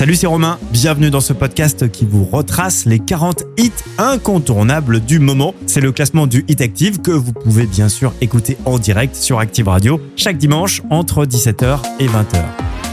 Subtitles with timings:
[0.00, 0.58] Salut, c'est Romain.
[0.70, 5.54] Bienvenue dans ce podcast qui vous retrace les 40 hits incontournables du moment.
[5.66, 9.40] C'est le classement du Hit Active que vous pouvez bien sûr écouter en direct sur
[9.40, 12.42] Active Radio chaque dimanche entre 17h et 20h.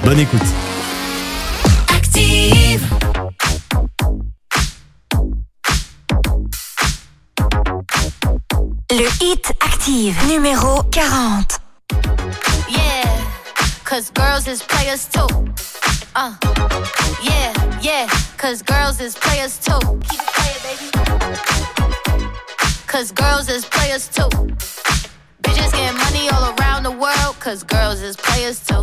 [0.04, 0.42] Bonne écoute.
[1.96, 2.86] Active.
[8.92, 11.62] Le Hit Active numéro 40.
[12.70, 12.80] Yeah,
[13.86, 15.48] cause girls is players too.
[16.20, 16.36] Uh,
[17.22, 18.08] yeah, yeah,
[18.38, 19.78] cause girls is players too.
[20.10, 20.90] Keep it playing, baby.
[22.88, 24.28] Cause girls is players too.
[25.44, 28.82] Bitches getting money all around the world, cause girls is players too.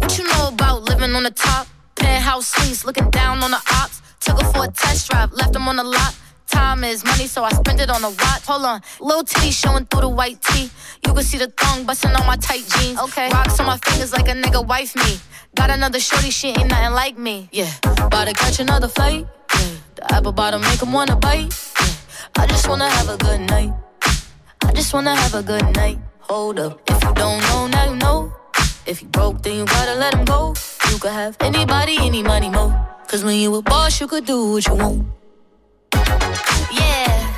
[0.00, 1.68] What you know about living on the top?
[1.94, 4.02] Penthouse suites, looking down on the ops.
[4.18, 6.16] Took her for a test drive, left them on the lot.
[6.48, 8.46] Time is money, so I spend it on a watch.
[8.46, 10.70] Hold on, little titty showing through the white tee.
[11.06, 12.98] You can see the thong busting on my tight jeans.
[12.98, 15.20] Okay, rocks on my fingers like a nigga wife me.
[15.54, 17.48] Got another shorty, she ain't nothing like me.
[17.52, 19.26] Yeah, about to catch another fight.
[19.54, 21.52] Yeah, the apple bottom make him wanna bite.
[21.80, 23.72] Yeah, I just wanna have a good night.
[24.64, 25.98] I just wanna have a good night.
[26.20, 28.32] Hold up, if you don't know, now you know.
[28.86, 30.54] If you broke, then you gotta let him go.
[30.90, 32.74] You could have anybody, any money, mo.
[33.08, 35.06] Cause when you a boss, you could do what you want.
[36.72, 37.34] Yeah,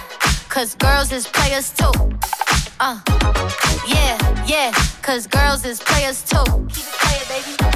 [0.48, 1.92] cause girls is players too.
[2.80, 3.00] Uh,
[3.86, 6.44] yeah, yeah, cause girls is players too.
[6.74, 7.75] Keep it playing, baby.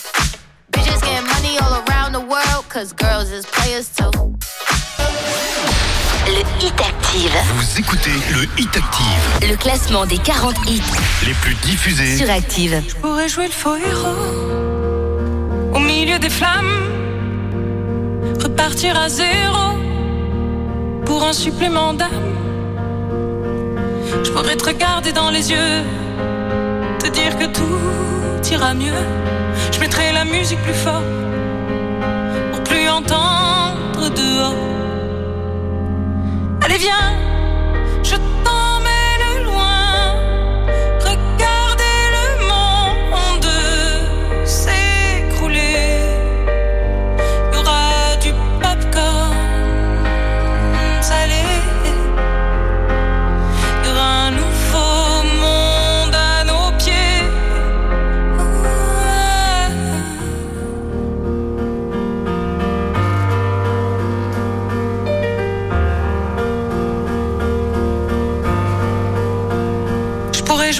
[1.21, 4.11] Bitches getting money all around the world, cause girls is players too.
[6.27, 7.31] Le Hit Active.
[7.55, 10.81] Vous écoutez le Hit Active, Le classement des 40 hits
[11.25, 12.17] les plus diffusés.
[12.17, 12.81] sur Active.
[13.01, 14.15] pourrais jouer le faux héros
[15.73, 16.89] au milieu des flammes,
[18.41, 19.77] repartir à zéro
[21.05, 22.09] pour un supplément d'âme.
[24.23, 25.83] Je pourrais te regarder dans les yeux,
[26.99, 29.40] te dire que tout ira mieux.
[29.71, 31.03] Je mettrai la musique plus fort
[32.51, 34.55] pour plus entendre dehors.
[36.63, 37.15] Allez viens,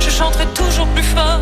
[0.00, 1.40] Je chanterai toujours plus fort.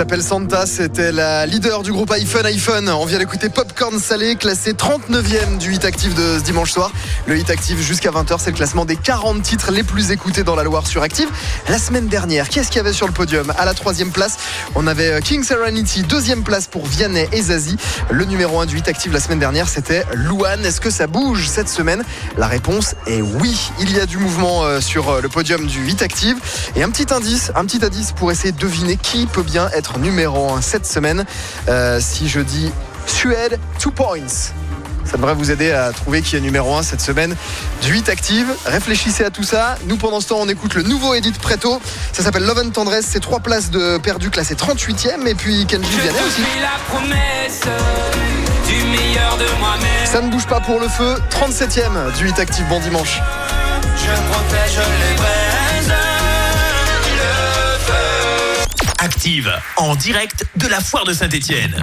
[0.00, 2.88] S'appelle Santa, c'était la leader du groupe iPhone iPhone.
[2.88, 6.90] On vient d'écouter Popcorn Salé, classé 39e du Hit Active de ce dimanche soir.
[7.26, 10.54] Le Hit Active jusqu'à 20h, c'est le classement des 40 titres les plus écoutés dans
[10.54, 11.28] la Loire sur Active.
[11.68, 13.52] La semaine dernière, qu'est-ce qu'il y avait sur le podium?
[13.58, 14.38] À la troisième place,
[14.74, 17.76] on avait euh, King Serenity, deuxième place pour Vianney et Zazie.
[18.10, 20.64] Le numéro 1 du Hit Active la semaine dernière, c'était Louane.
[20.64, 22.02] Est-ce que ça bouge cette semaine?
[22.36, 23.70] La réponse est oui.
[23.80, 26.36] Il y a du mouvement euh, sur euh, le podium du Hit Active.
[26.76, 29.98] Et un petit indice, un petit indice pour essayer de deviner qui peut bien être
[29.98, 31.24] numéro 1 cette semaine.
[32.00, 32.70] Si je dis
[33.06, 34.50] Suède, 2 points.
[35.10, 37.34] Ça devrait vous aider à trouver qui est numéro 1 cette semaine
[37.82, 38.46] du 8 Active.
[38.64, 39.76] Réfléchissez à tout ça.
[39.86, 41.80] Nous, pendant ce temps, on écoute le nouveau Edith Preto.
[42.12, 43.06] Ça s'appelle Love and Tendresse.
[43.10, 45.26] C'est trois places de perdu classé 38e.
[45.26, 46.42] Et puis Kenji Je Vianney aussi.
[46.42, 47.62] fais la promesse
[48.68, 50.06] du meilleur de moi-même.
[50.06, 51.16] Ça ne bouge pas pour le feu.
[51.30, 52.66] 37e du 8 Active.
[52.68, 53.20] Bon dimanche.
[53.96, 55.92] Je protège les braises.
[57.16, 58.84] Le feu.
[58.98, 61.82] Active en direct de la foire de Saint-Étienne.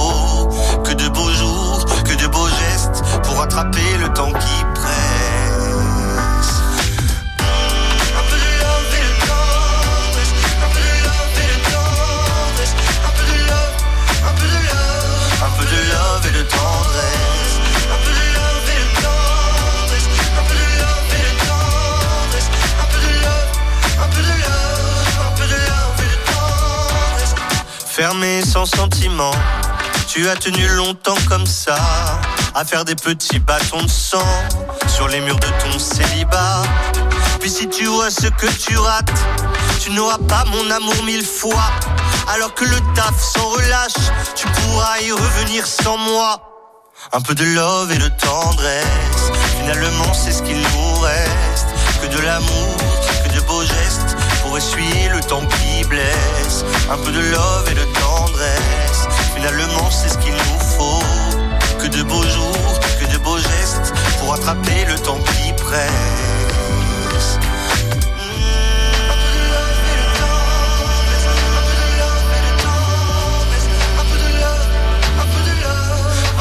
[4.27, 4.91] Qui presse.
[8.17, 10.33] Un peu de love et de tendresse.
[10.61, 12.73] Un peu de love et de tendresse.
[13.03, 13.75] Un peu de love,
[14.27, 15.41] un peu de love.
[15.41, 17.55] Un peu de love et de tendresse.
[17.89, 20.07] Un peu de love et de tendresse.
[20.37, 22.49] Un peu de love et de tendresse.
[22.81, 23.51] Un peu de love,
[24.03, 25.09] un peu de love.
[25.25, 27.33] Un peu de love et de tendresse.
[27.87, 29.35] Fermé sans sentiment,
[30.07, 31.77] tu as tenu longtemps comme ça,
[32.53, 34.25] à faire des petits bâtons de sang
[34.87, 36.63] sur les murs de ton célibat.
[37.39, 39.11] Puis si tu vois ce que tu rates,
[39.79, 41.71] tu n'auras pas mon amour mille fois.
[42.33, 43.93] Alors que le taf s'en relâche,
[44.35, 46.41] tu pourras y revenir sans moi.
[47.13, 51.67] Un peu de love et de tendresse, finalement c'est ce qu'il nous reste.
[52.01, 52.77] Que de l'amour,
[53.25, 56.63] que de beaux gestes, pour essuyer le temps qui blesse.
[56.91, 61.20] Un peu de love et de tendresse, finalement c'est ce qu'il nous faut.
[61.91, 67.37] De beaux jours, que de beaux gestes, pour attraper le temps qui presse.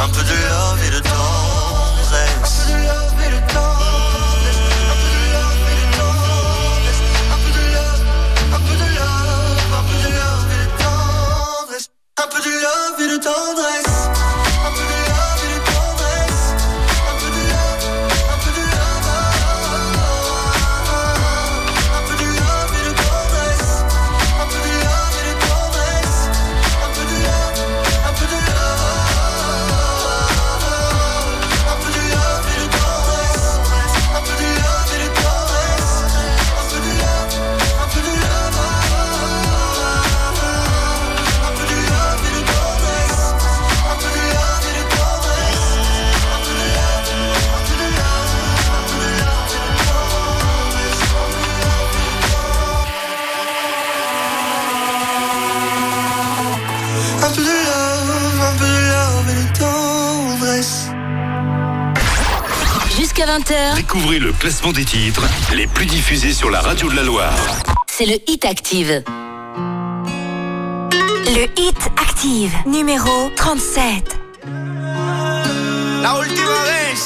[0.02, 2.66] Un peu de love et de tendresse.
[12.16, 13.99] Un peu de love et de tendresse.
[63.30, 65.22] 20h, Découvrez le classement des titres
[65.54, 67.32] les plus diffusés sur la radio de la Loire.
[67.86, 69.04] c'est le Hit Active.
[71.26, 74.18] Le Hit Active, numéro 37.
[76.02, 76.96] La última vez,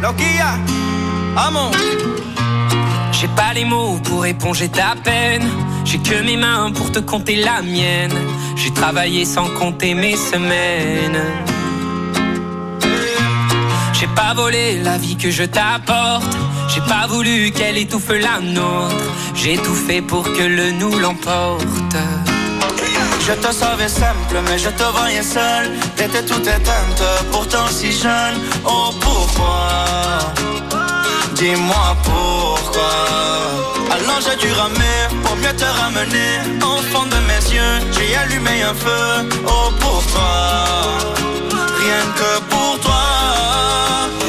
[0.00, 0.56] loquilla,
[1.34, 1.72] vamos.
[3.10, 5.48] J'ai pas les mots pour éponger ta peine.
[5.84, 8.14] J'ai que mes mains pour te compter la mienne.
[8.54, 11.20] J'ai travaillé sans compter mes semaines.
[14.02, 16.36] J'ai pas volé la vie que je t'apporte.
[16.66, 19.04] J'ai pas voulu qu'elle étouffe la nôtre.
[19.36, 21.62] J'ai tout fait pour que le nous l'emporte.
[23.24, 25.70] Je te savais simple, mais je te voyais seul.
[25.94, 28.40] T'étais toute éteinte, pourtant si jeune.
[28.64, 29.86] Oh, pourquoi
[31.34, 32.94] Dis-moi pourquoi.
[33.90, 36.60] Alors j'ai dû ramer pour mieux te ramener.
[36.92, 39.28] Fond de mes yeux, j'ai allumé un feu.
[39.46, 40.32] Oh, pour toi.
[41.80, 43.04] Rien que pour toi.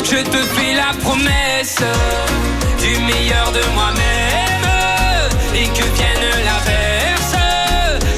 [0.03, 1.83] Je te fais la promesse
[2.79, 4.67] du meilleur de moi-même
[5.55, 7.36] et que vienne l'averse.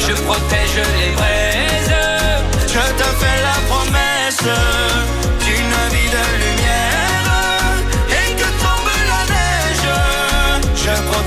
[0.07, 1.95] Je protège les braises.
[2.67, 4.47] Je te fais la promesse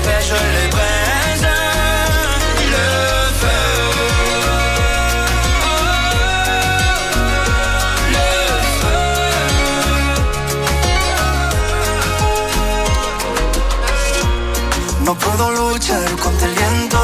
[0.09, 1.47] Je protège les braises.
[2.73, 2.87] Le
[3.39, 3.73] feu.
[8.13, 8.25] Le
[15.05, 16.99] No puedo luchar contra el viento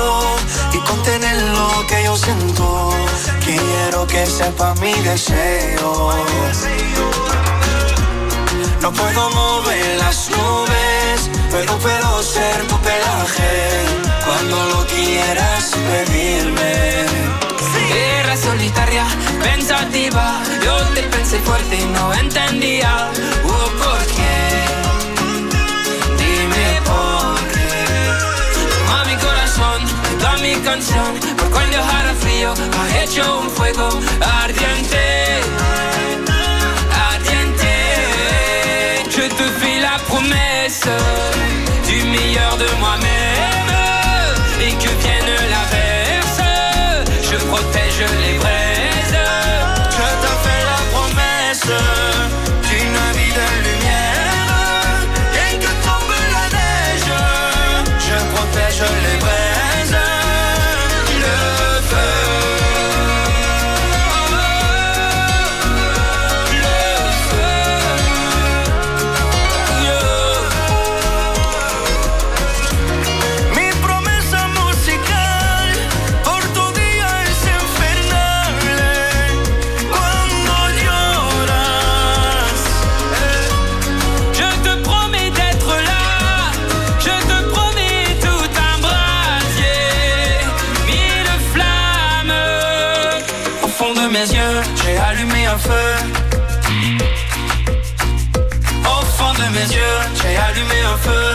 [0.74, 2.90] y contener lo que yo siento.
[3.44, 6.12] Quiero que sepa mi deseo.
[8.82, 13.54] No puedo mover las nubes, pero puedo ser tu pelaje
[14.26, 17.06] cuando lo quieras pedirme.
[18.20, 19.06] Era solitaria,
[19.42, 20.42] pensativa.
[20.66, 23.10] Yo te pensé fuerte y no entendía.
[23.46, 24.38] Oh, ¿por qué?
[26.22, 27.72] Dime por qué.
[28.98, 29.80] A mi corazón,
[30.20, 31.12] toda mi canción.
[31.38, 33.88] Por cuando hará frío, ha hecho un fuego.
[34.44, 35.25] Ardiente.
[41.88, 43.15] Du meilleur de moi-même.
[95.58, 95.96] Feu.
[98.84, 101.28] Au fond de mes yeux, j'ai allumé un feu.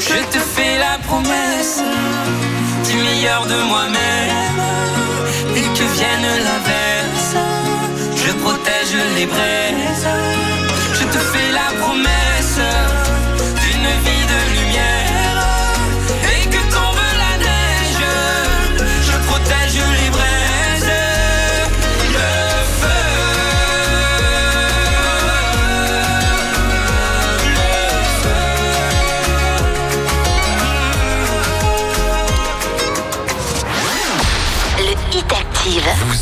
[0.00, 1.82] Je te fais la promesse
[2.88, 4.62] du meilleur de moi-même
[5.56, 7.34] et que vienne l'averse.
[8.16, 10.08] Je protège les braises.
[10.98, 12.29] Je te fais la promesse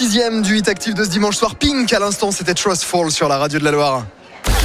[0.00, 1.56] 36e du 8 actif de ce dimanche soir.
[1.56, 4.06] Pink à l'instant, c'était Trust Fall sur la radio de la Loire.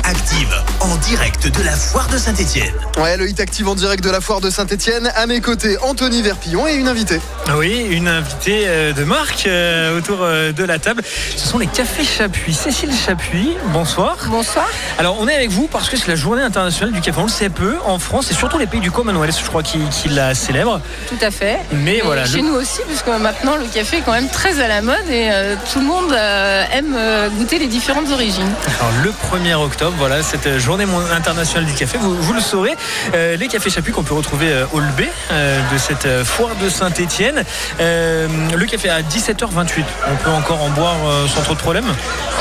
[0.06, 2.74] Active en direct de la foire de Saint-Etienne.
[2.98, 5.12] Ouais, le hit active en direct de la foire de Saint-Etienne.
[5.14, 7.20] À mes côtés, Anthony Verpillon et une invitée.
[7.54, 11.04] Oui, une invitée euh, de marque euh, autour euh, de la table.
[11.38, 12.54] Ce sont les Cafés Chapuis.
[12.56, 14.18] Cécile Chapuis, bonsoir.
[14.28, 14.66] Bonsoir.
[14.98, 17.20] Alors, on est avec vous parce que c'est la journée internationale du café.
[17.20, 19.78] On le sait peu en France et surtout les pays du Commonwealth, je crois, qui,
[19.90, 20.82] qui la célèbrent.
[21.08, 21.60] Tout à fait.
[21.72, 22.26] Mais voilà.
[22.26, 25.08] Chez le- nous aussi, puisque maintenant le café est quand même très à la mode
[25.10, 28.50] et euh, tout le monde euh, aime euh, goûter les différentes origines.
[28.80, 32.74] Alors, le 1er octobre, voilà, cette journée internationale du café, vous, vous le saurez,
[33.14, 37.35] les cafés Chapuis qu'on peut retrouver au Lb euh, de cette foire de Saint-Étienne.
[37.80, 39.84] Euh, le café à 17h28.
[40.12, 41.86] On peut encore en boire euh, sans trop de problème.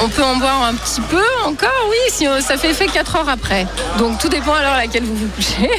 [0.02, 3.16] On peut en boire un petit peu encore, oui, si euh, ça fait effet 4
[3.16, 3.66] heures après.
[3.98, 5.70] Donc tout dépend à l'heure à laquelle vous vous couchez.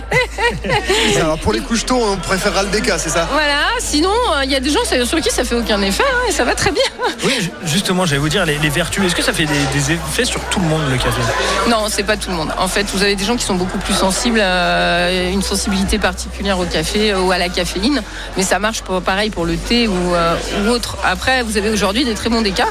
[1.19, 4.51] Alors pour les couches tôt, on préférera le DK, c'est ça voilà, sinon euh, il
[4.51, 6.71] y a des gens sur qui ça fait aucun effet hein, et ça va très
[6.71, 6.83] bien.
[7.23, 9.03] Oui, ju- justement, j'allais vous dire les, les vertus.
[9.05, 11.21] Est-ce que ça fait des, des effets sur tout le monde le café?
[11.67, 12.53] Non, c'est pas tout le monde.
[12.57, 16.59] En fait, vous avez des gens qui sont beaucoup plus sensibles, à une sensibilité particulière
[16.59, 18.01] au café ou à la caféine,
[18.37, 20.97] mais ça marche pour, pareil pour le thé ou, euh, ou autre.
[21.03, 22.67] Après, vous avez aujourd'hui des très bons décas.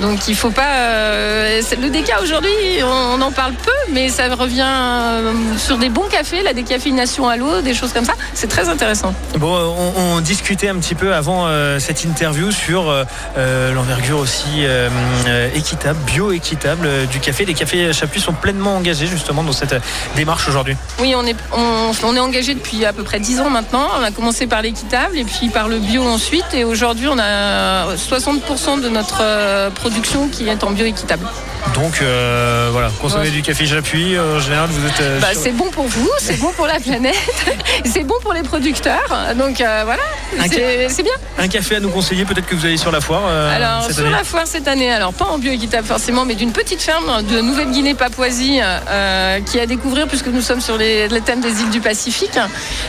[0.00, 0.62] Donc il faut pas.
[0.74, 2.50] euh, le déca aujourd'hui,
[2.82, 7.28] on, on en parle peu, mais ça revient euh, sur des bons cafés, la décaféination
[7.28, 8.14] à l'eau, des choses comme ça.
[8.34, 9.14] C'est très intéressant.
[9.38, 13.04] Bon, on, on discutait un petit peu avant euh, cette interview sur euh,
[13.38, 14.88] euh, l'envergure aussi euh,
[15.28, 17.44] euh, équitable, bio-équitable euh, du café.
[17.44, 19.80] Les cafés Chapuis sont pleinement engagés justement dans cette euh,
[20.16, 20.76] démarche aujourd'hui.
[21.00, 23.86] Oui, on est, on, on est engagé depuis à peu près 10 ans maintenant.
[24.00, 26.46] On a commencé par l'équitable et puis par le bio ensuite.
[26.52, 31.26] Et aujourd'hui, on a 60% de notre euh, production qui est en bio équitable.
[31.74, 33.30] Donc euh, voilà, consommer Ouais.
[33.30, 35.00] du café Chapuis, euh, en général vous êtes...
[35.00, 37.14] euh, Bah, sur- c'est bon pour vous, c'est bon pour la planète,
[37.84, 39.02] c'est bon pour les producteurs.
[39.36, 40.02] Donc euh, voilà,
[40.48, 41.12] c'est bien.
[41.38, 43.96] Un café à nous conseiller, peut-être que vous allez sur la foire euh, Alors cette
[43.96, 44.14] sur année.
[44.16, 47.40] la foire cette année, alors pas en bio équitable forcément, mais d'une petite ferme de
[47.42, 51.60] Nouvelle-Guinée Papouasie euh, qui est à découvrir puisque nous sommes sur les, les thèmes des
[51.60, 52.38] îles du Pacifique.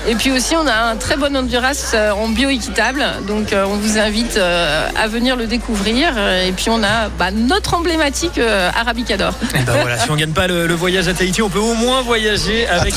[0.07, 3.75] Et puis aussi on a un très bon Honduras en bio équitable, donc euh, on
[3.77, 6.09] vous invite euh, à venir le découvrir.
[6.45, 6.84] Et puis on a
[7.17, 9.33] bah, notre emblématique euh, Arabicador.
[9.53, 11.73] Eh ben voilà, si on gagne pas le, le voyage à Tahiti, on peut au
[11.73, 12.93] moins voyager avec,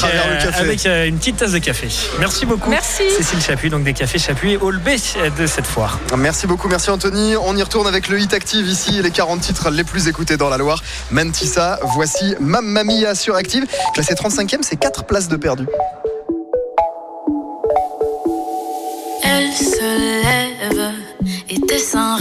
[0.59, 1.89] avec euh, une petite tasse de café.
[2.19, 2.71] Merci beaucoup.
[2.71, 3.05] Merci.
[3.17, 4.91] Cécile Chapuis, donc des cafés Chapuis au B
[5.39, 5.99] de cette foire.
[6.17, 7.37] Merci beaucoup, merci Anthony.
[7.37, 10.49] On y retourne avec le hit active ici, les 40 titres les plus écoutés dans
[10.49, 10.83] la Loire.
[11.11, 13.67] Mantissa, voici Mamma Mia sur Active.
[13.95, 15.67] Classé 35e, c'est 4 places de perdu.
[19.25, 20.93] Elle se lève,
[21.51, 22.17] ou un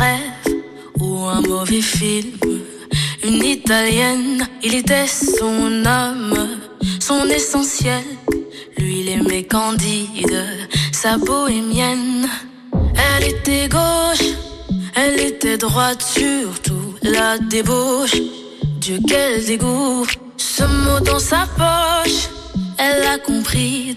[3.24, 6.60] Une italienne, il était son âme,
[7.00, 8.04] son essentiel.
[8.78, 10.46] Lui, il aimait Candide,
[10.92, 12.30] sa bohémienne.
[12.96, 14.28] Elle était gauche,
[14.96, 18.22] elle était droite, surtout la débauche.
[18.80, 20.06] Dieu, quel dégoût,
[20.38, 22.30] ce mot dans sa poche,
[22.78, 23.96] elle a compris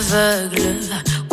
[0.00, 0.76] aveugle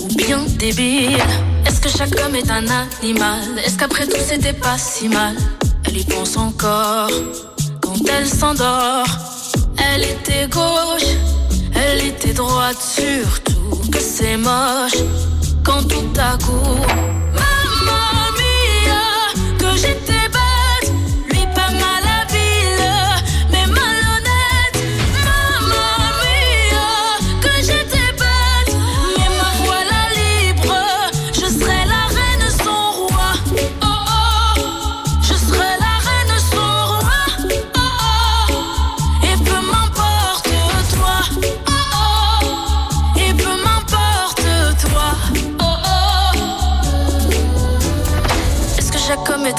[0.01, 1.17] ou bien débile
[1.65, 3.39] Est-ce que chaque homme est un animal?
[3.63, 5.35] Est-ce qu'après tout c'était pas si mal?
[5.85, 7.09] Elle y pense encore
[7.81, 9.07] quand elle s'endort.
[9.87, 11.11] Elle était gauche,
[11.75, 15.01] elle était droite, surtout que c'est moche
[15.63, 16.77] quand tout à coup.
[17.39, 18.03] Mamma
[18.39, 19.07] mia,
[19.59, 20.06] que j'étais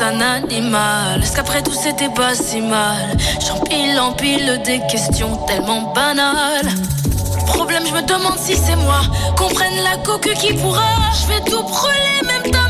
[0.02, 6.68] un animal Est-ce qu'après tout c'était pas si mal J'empile, empile des questions tellement banales.
[7.46, 9.00] Problème, je me demande si c'est moi.
[9.36, 10.82] Qu'on prenne la coque qui pourra.
[11.20, 12.67] Je vais tout brûler, même ta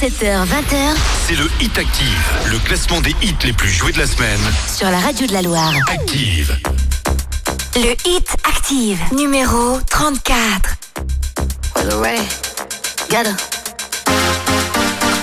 [0.00, 4.06] 17h, 20h c'est le Hit Active, le classement des hits les plus joués de la
[4.06, 4.40] semaine.
[4.74, 5.74] sur la radio de la Loire.
[5.92, 6.58] Active.
[7.76, 10.78] Le Hit Active, numéro 34.
[11.76, 12.22] Well, ready?
[13.10, 13.36] Get her.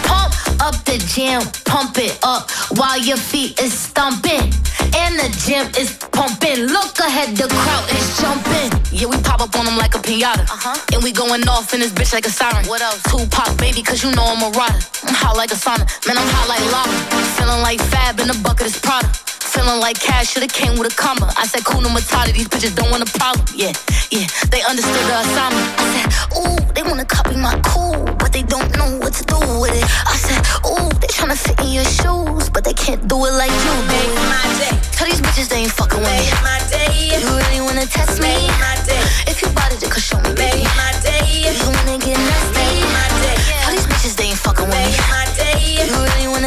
[0.04, 4.54] Pump up the jam, pump it up while your feet is stomping.
[4.98, 6.66] And the gym is pumping.
[6.66, 8.70] Look ahead, the crowd is jumping.
[8.92, 10.50] Yeah, we pop up on them like a pinata.
[10.50, 10.94] Uh-huh.
[10.94, 12.66] And we going off in this bitch like a siren.
[12.66, 13.02] What else?
[13.04, 14.82] Tupac, baby, cause you know I'm a rider.
[15.04, 15.86] I'm hot like a sauna.
[16.08, 16.98] Man, I'm hot like lava.
[17.38, 19.27] Feeling like Fab in the bucket is Prada.
[19.48, 21.32] Feeling like cash should've came with a comma.
[21.38, 23.48] I said, Kuna Matata, these bitches don't want a problem.
[23.56, 23.72] Yeah,
[24.12, 25.68] yeah, they understood the assignment.
[25.80, 29.40] I said, ooh, they wanna copy my cool, but they don't know what to do
[29.64, 29.88] with it.
[30.04, 33.52] I said, ooh, they tryna fit in your shoes, but they can't do it like
[33.64, 34.20] you do it.
[34.28, 34.76] my day.
[34.92, 36.28] Tell these bitches they ain't fucking with me.
[36.44, 37.16] my day.
[37.16, 38.52] You really wanna test me?
[38.60, 39.00] my day.
[39.32, 40.68] If you bought it, then show me, baby.
[40.76, 41.24] my day.
[41.56, 42.84] You wanna get nasty?
[42.92, 43.40] my day.
[43.64, 45.17] Tell these bitches they ain't fucking with me.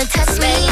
[0.00, 0.68] Wanna test me?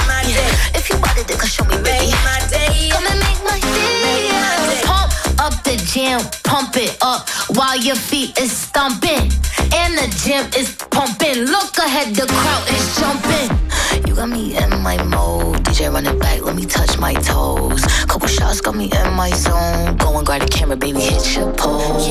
[0.74, 2.12] If you bought it, then could show me, baby.
[2.24, 2.88] my day.
[2.90, 4.82] Come and make my day.
[4.84, 9.30] Pump up the jam, pump it up while your feet is stomping.
[9.74, 11.44] And the gym is pumping.
[11.44, 13.67] Look ahead, the crowd is jumping.
[14.06, 15.64] You got me in my mode.
[15.64, 17.82] DJ run it back, let me touch my toes.
[18.06, 19.96] Couple shots got me in my zone.
[19.96, 22.06] Go and grab the camera, baby, hit your pose.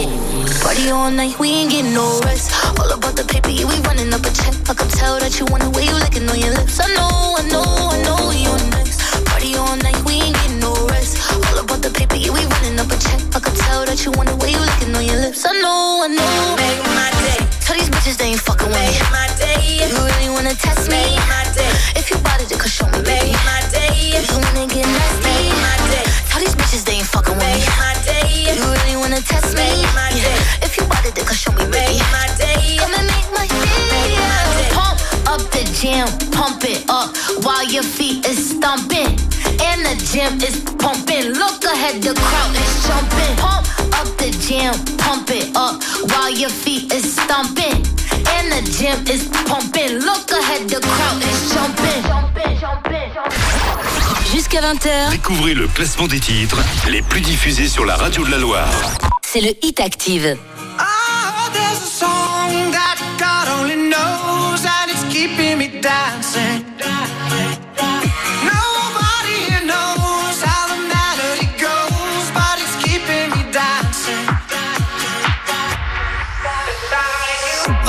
[0.63, 2.52] Party all night, we ain't getting no rest.
[2.80, 4.54] All about the paper, yeah, we running up a check.
[4.69, 6.80] I can tell that you want the way you licking on your lips.
[6.80, 9.00] I know, I know, I know you're next.
[9.26, 11.17] Party all night, we ain't getting no rest.
[11.32, 13.21] All about the paper, yeah, we running up a check.
[13.36, 15.45] I can tell that you want the way you licking on your lips.
[15.47, 16.56] I know, I know.
[16.58, 17.16] Make my.
[17.67, 18.95] Tell these bitches they ain't fucking with me.
[19.12, 19.84] My day.
[19.84, 21.03] You really wanna test me?
[21.03, 21.67] Make my day.
[21.99, 23.36] If you bought it, then could show me, baby.
[23.36, 23.91] Make my day.
[24.08, 25.27] You wanna get nasty?
[25.27, 26.08] Make my day.
[26.32, 27.60] Tell these bitches they ain't fucking with me.
[27.60, 28.56] Make my day.
[28.56, 29.67] You really wanna test me?
[29.67, 30.63] Make my Yeah.
[30.63, 31.99] If you bought it, then could show me, baby.
[31.99, 32.80] Make my day.
[32.80, 34.71] Come and make my day.
[34.71, 34.95] Pump
[35.27, 37.12] up the jam, pump it up
[37.43, 39.12] while your feet is stomping.
[39.60, 41.36] And the gym is pumping.
[41.36, 43.36] Look ahead, the crowd is jumping.
[43.43, 43.67] Pump
[44.47, 47.83] jam, pump it up while your feet is stomping.
[48.36, 49.99] And the gym is pumping.
[49.99, 52.03] Look ahead, the crowd is jumping.
[54.33, 56.57] Jusqu'à 20h, Découvrez le classement des titres
[56.89, 58.67] les plus diffusés sur la radio de la Loire.
[59.21, 60.38] c'est le Hit Active.
[60.77, 61.49] Ah,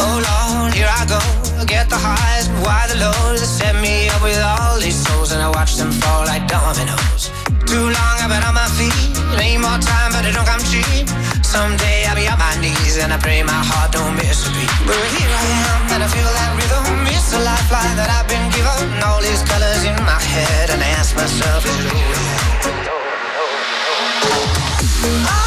[0.01, 1.19] Oh Lord, here I go.
[1.67, 3.41] Get the highs, why the lows?
[3.43, 7.35] They set me up with all these souls, and I watch them fall like dominoes.
[7.67, 8.95] Too long I've been on my feet.
[9.37, 11.11] Need more time, but it don't come cheap.
[11.43, 14.71] Someday I'll be on my knees, and I pray my heart don't miss a beat.
[14.87, 17.03] But here I am, and I feel that rhythm.
[17.11, 19.03] It's a lifeline that I've been given.
[19.03, 22.39] All these colors in my head, and I ask myself, is it real?
[25.27, 25.38] Oh,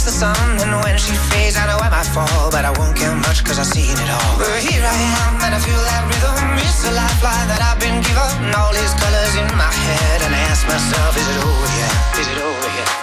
[0.00, 0.36] sun.
[0.60, 2.50] And when she fades, I know I might fall.
[2.50, 4.34] But I won't care much cause I've seen it all.
[4.38, 6.58] But here I am, and I feel that rhythm.
[6.60, 8.52] It's a lifeline that I've been given.
[8.56, 10.18] All these colors in my head.
[10.24, 11.94] And I ask myself, is it over yet?
[12.20, 12.95] Is it over yet?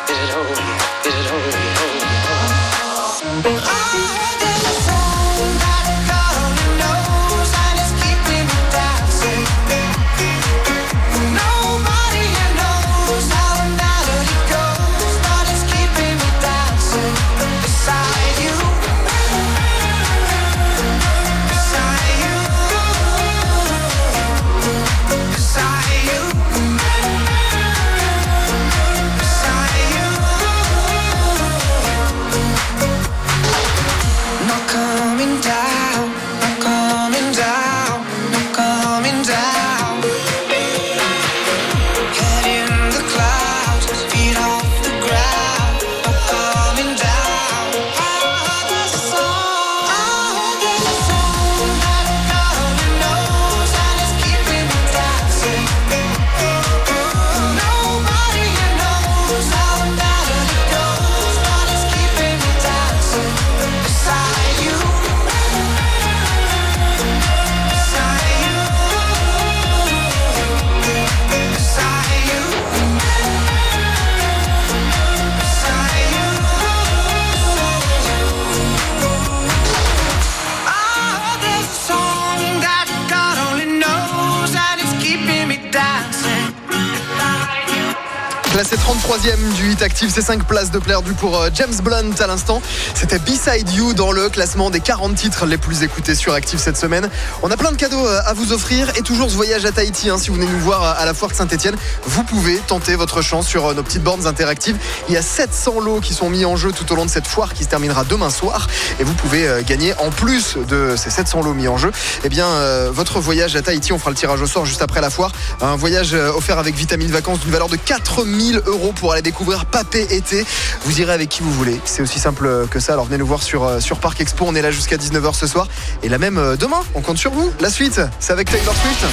[88.54, 92.28] Classé 33e du hit active, c'est 5 places de perdu pour euh, James Blunt à
[92.28, 92.62] l'instant.
[92.94, 96.78] C'était Beside You dans le classement des 40 titres les plus écoutés sur Active cette
[96.78, 97.10] semaine.
[97.42, 100.12] On a plein de cadeaux euh, à vous offrir et toujours ce voyage à Tahiti.
[100.12, 103.24] hein, si vous venez nous voir à la foire de Saint-Etienne, vous pouvez tenter votre
[103.24, 104.78] chance sur euh, nos petites bornes interactives.
[105.10, 107.26] Il y a 700 lots qui sont mis en jeu tout au long de cette
[107.26, 108.68] foire qui se terminera demain soir.
[109.00, 111.92] Et vous pouvez euh, gagner en plus de ces 700 lots mis en jeu,
[112.24, 113.94] eh bien euh, votre voyage à Tahiti.
[113.94, 115.32] On fera le tirage au sort juste après la foire.
[115.60, 119.65] Un voyage euh, offert avec vitamine vacances d'une valeur de 4000 euros pour aller découvrir
[119.65, 120.45] Papé été.
[120.86, 121.79] Vous irez avec qui vous voulez.
[121.86, 122.93] C'est aussi simple que ça.
[122.93, 124.45] Alors venez nous voir sur, euh, sur Parc Expo.
[124.47, 125.67] On est là jusqu'à 19h ce soir.
[126.03, 127.51] Et là même euh, demain, on compte sur vous.
[127.60, 129.06] La suite, c'est avec Taylor Swift.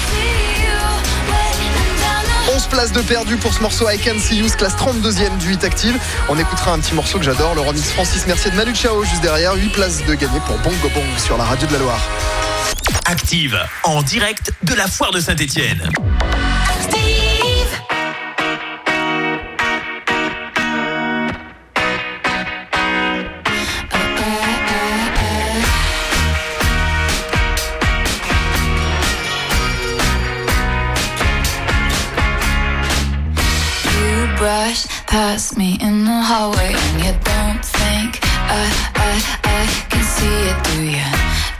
[2.54, 5.64] 11 places de perdu pour ce morceau I Can See You, classe 32e du 8
[5.64, 5.96] Active.
[6.28, 9.22] On écoutera un petit morceau que j'adore, le remix Francis Mercier de Manu Chao juste
[9.22, 9.54] derrière.
[9.54, 12.00] 8 places de gagné pour Bongo Bong sur la radio de la Loire.
[13.06, 15.90] Active en direct de la foire de Saint-Étienne.
[34.80, 38.62] Brush past me in the hallway and you don't think I,
[38.94, 39.12] I,
[39.44, 41.10] I can see it, do you?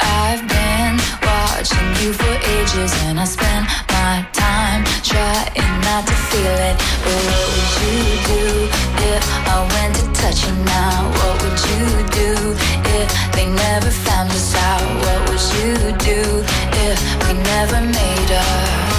[0.00, 6.56] I've been watching you for ages and I spend my time trying not to feel
[6.70, 6.76] it.
[7.04, 8.00] But what would you
[8.32, 8.46] do
[9.12, 10.96] if I went to touch you now?
[11.18, 11.84] What would you
[12.20, 12.30] do
[12.98, 14.86] if they never found us out?
[15.04, 16.20] What would you do
[16.86, 18.89] if we never made up?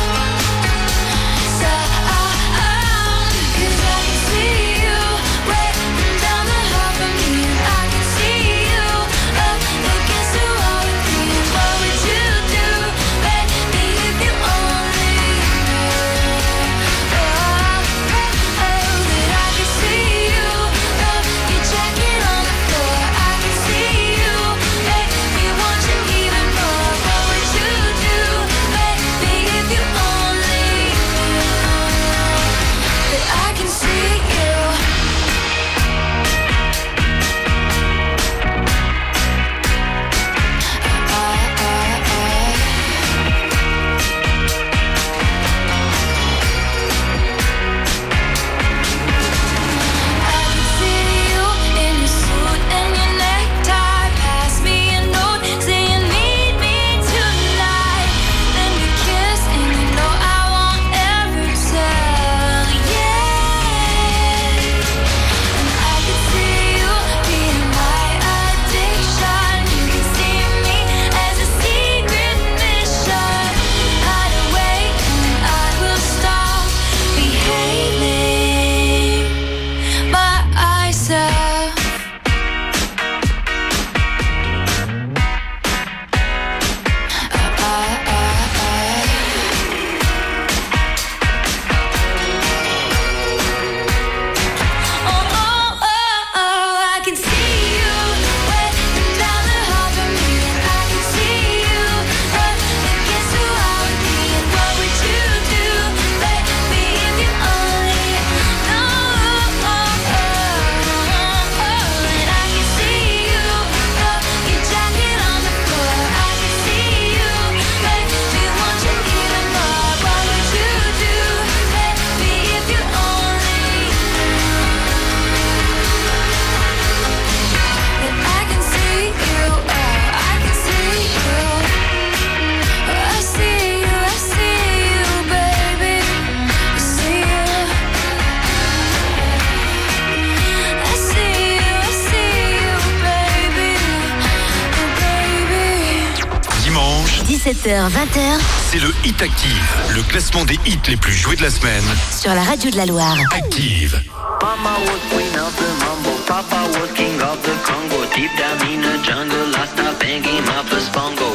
[147.41, 148.39] 17h, 20h
[148.71, 151.83] C'est le Hit Active, le classement des hits les plus joués de la semaine.
[152.15, 153.17] sur la radio de la Loire.
[153.33, 153.99] Active.
[154.43, 158.05] Mama was queen of the mambo, Papa was king of the Congo.
[158.13, 161.33] Deep down in the jungle, I start banging my first bongo.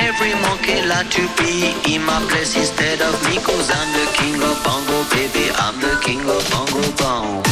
[0.00, 4.42] Every monkey like to be in my place instead of me, cause I'm the king
[4.42, 5.50] of bongo, baby.
[5.52, 7.51] I'm the king of bongo bong.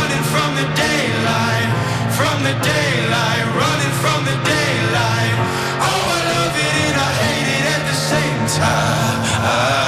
[8.61, 9.21] time.
[9.43, 9.80] Uh, uh.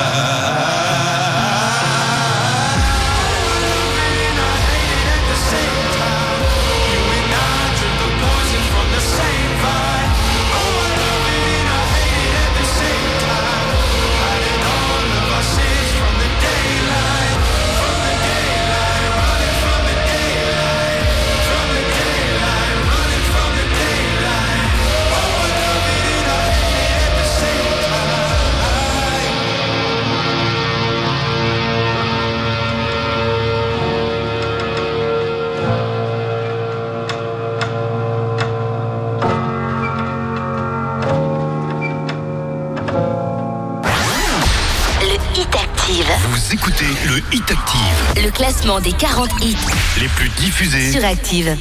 [46.63, 48.23] Écoutez le Hit Active.
[48.23, 49.57] Le classement des 40 hits
[49.99, 51.57] Les plus diffusés sur Active.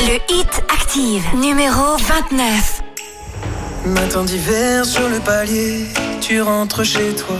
[0.00, 2.82] Le Hit Active, numéro 29.
[3.86, 5.86] Matin d'hiver sur le palier,
[6.20, 7.38] tu rentres chez toi.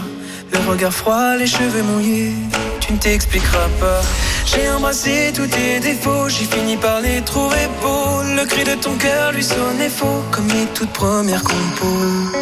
[0.51, 2.33] Le regard froid, les cheveux mouillés,
[2.81, 4.01] tu ne t'expliqueras pas.
[4.47, 8.23] J'ai embrassé tous tes défauts, j'ai fini par les trouver beaux.
[8.23, 12.42] Le cri de ton cœur lui sonnait faux, comme les toutes premières compos.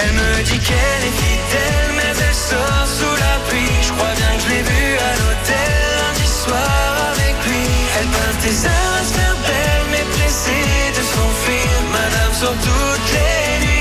[0.00, 4.32] Elle me dit qu'elle est fidèle Mais elle sort sous la pluie Je crois bien
[4.36, 7.64] que je l'ai vue à l'hôtel lundi soir avec lui
[7.98, 13.10] Elle peint tes heures à se faire belle Mais pressée de s'enfuir Madame sort toutes
[13.16, 13.78] les nuits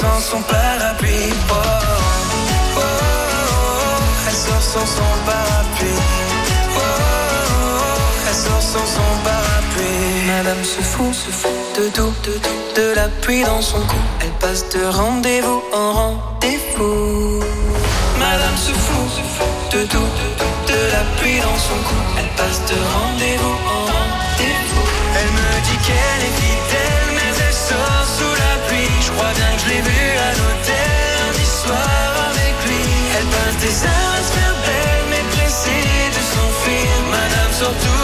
[0.00, 1.32] sans son parapluie.
[1.50, 1.54] Oh,
[2.76, 2.82] oh, oh,
[4.28, 6.00] elle sort sans son parapluie.
[6.76, 9.75] Oh, oh, oh, elle sort sans son parapluie.
[10.36, 14.02] Madame se fout, se fout de tout, de tout, de la pluie dans son cou.
[14.20, 17.40] Elle passe de rendez-vous en rendez-vous.
[18.18, 22.00] Madame se fout, se fout de tout, de tout, de la pluie dans son cou.
[22.18, 24.86] Elle passe de rendez-vous en rendez-vous.
[25.18, 28.92] Elle me dit qu'elle est fidèle, mais elle sort sous la pluie.
[29.06, 32.84] Je crois bien que je l'ai vue à l'hôtel lundi soir avec lui.
[33.16, 36.92] Elle passe des heures à se faire belle, mais pressée de s'enfuir.
[37.10, 37.95] Madame sort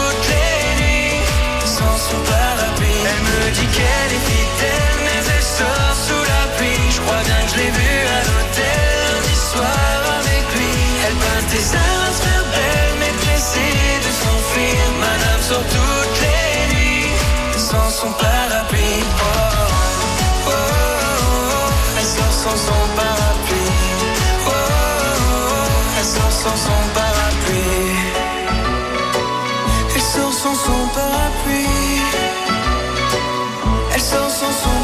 [3.53, 6.85] dit qu'elle est fidèle, mais elle sort sous la pluie.
[6.95, 10.73] Je crois bien que je l'ai vue à l'hôtel lundi soir avec lui.
[11.05, 14.81] Elle passe des se faire belle, mais pressée de s'enfuir.
[15.05, 17.11] Madame sort toutes les nuits
[17.69, 19.03] sans son parapluie.
[19.21, 19.33] Oh,
[20.47, 23.79] oh, oh, elle sort sans son parapluie.
[24.45, 28.01] Oh, oh, elle sort sans son parapluie.
[29.95, 32.32] Elle sort sans son parapluie.
[34.03, 34.17] Son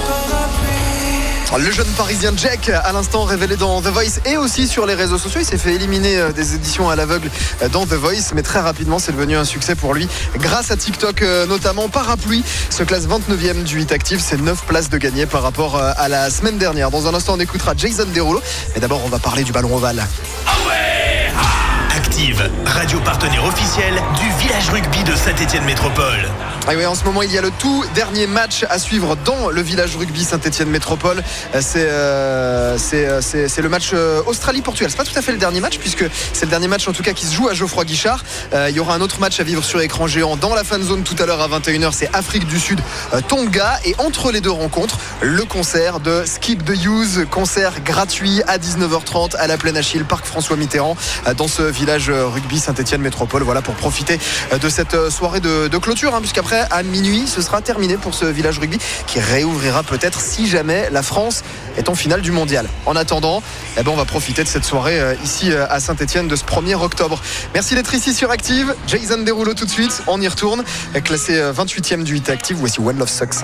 [0.08, 1.66] parapluie.
[1.66, 5.18] Le jeune parisien Jack, à l'instant révélé dans The Voice et aussi sur les réseaux
[5.18, 7.30] sociaux, il s'est fait éliminer euh, des éditions à l'aveugle
[7.62, 10.08] euh, dans The Voice, mais très rapidement c'est devenu un succès pour lui
[10.38, 11.90] grâce à TikTok euh, notamment.
[11.90, 16.08] Parapluie se classe 29e du 8 actif, c'est 9 places de gagné par rapport à
[16.08, 16.90] la semaine dernière.
[16.90, 18.42] Dans un instant on écoutera Jason Derulo,
[18.74, 20.08] mais d'abord on va parler du ballon ovale.
[22.66, 26.30] Radio partenaire officiel du village rugby de Saint-Étienne Métropole.
[26.68, 29.62] Ah en ce moment, il y a le tout dernier match à suivre dans le
[29.62, 31.24] village rugby Saint-Etienne Métropole.
[31.56, 33.94] Euh, C'est euh, euh, c'est- le match
[34.28, 34.92] Australie-Portugal.
[34.92, 36.04] C'est pas tout à fait le dernier match, puisque
[36.34, 38.24] c'est le dernier match en tout cas qui se joue à Geoffroy Guichard.
[38.54, 41.04] Il y aura un autre match à vivre sur écran géant dans la fan zone
[41.04, 41.94] tout à l'heure à 21h.
[41.94, 42.82] C'est Afrique du Sud,
[43.30, 43.80] Tonga.
[43.86, 49.36] Et entre les deux rencontres, le concert de Skip the Use, concert gratuit à 19h30
[49.38, 50.98] à la Plaine Achille, Parc François Mitterrand,
[51.38, 53.44] dans ce village euh, rugby Saint-Etienne Métropole.
[53.44, 54.20] Voilà pour profiter
[54.54, 58.14] euh, de cette euh, soirée de, clôture, hein, puisqu'après, à minuit, ce sera terminé pour
[58.14, 61.44] ce village rugby qui réouvrira peut-être si jamais la France
[61.78, 62.68] est en finale du mondial.
[62.86, 63.42] En attendant,
[63.78, 67.20] eh ben, on va profiter de cette soirée ici à Saint-Etienne de ce 1er octobre.
[67.54, 68.76] Merci d'être ici sur Active.
[68.88, 70.04] Jason Derulo tout de suite.
[70.08, 70.64] On y retourne.
[71.04, 72.58] Classé euh, 28e du 8 Active.
[72.58, 73.44] Voici One Love Sucks.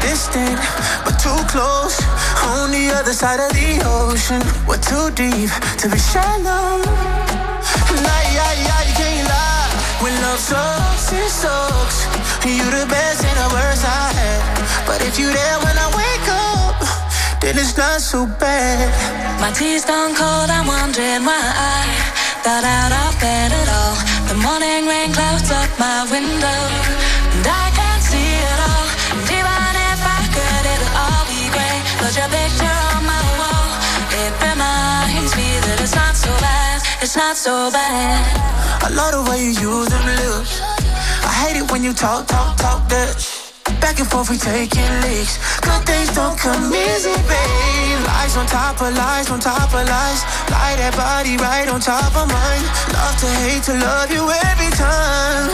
[0.00, 0.58] Distant,
[1.04, 2.00] but too close.
[2.56, 6.82] On the other side of the ocean, we're too deep to be shallow.
[8.90, 9.70] You can't lie.
[10.02, 11.98] When love sucks, it sucks.
[12.44, 14.40] You're the best and the worst I had.
[14.86, 16.76] But if you there when I wake up,
[17.40, 18.88] then it's not so bad.
[19.40, 23.96] My tea's gone cold, I'm wondering why I Got out of bed at all.
[24.28, 26.99] The morning rain clouds up my window.
[32.10, 33.70] Put your picture on my wall.
[34.10, 36.82] It reminds me that it's not so bad.
[36.98, 38.18] It's not so bad.
[38.82, 40.58] I love the way you use them lips.
[41.22, 43.14] I hate it when you talk, talk, talk that.
[43.78, 45.38] Back and forth, we taking leaks.
[45.62, 48.02] Good things don't come easy, babe.
[48.02, 50.26] Lies on top of lies, on top of lies.
[50.50, 52.66] Lie that body right on top of mine.
[52.90, 55.46] Love to hate to love you every time.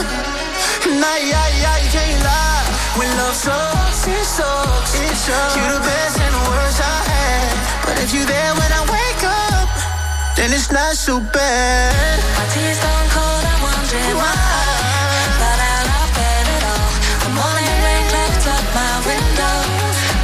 [0.88, 2.75] Nah, yeah, yeah, you can't lie.
[2.96, 4.94] When love sucks, it sucks.
[4.96, 5.56] It sucks.
[5.56, 7.52] You the best and the worst I had.
[7.84, 9.68] But if you're there when I wake up,
[10.36, 11.92] then it's not so bad.
[12.40, 14.32] My tea's gone cold, I'm wondering why.
[14.32, 16.92] Out of bed at all.
[17.20, 19.56] The morning rain clouds up my window.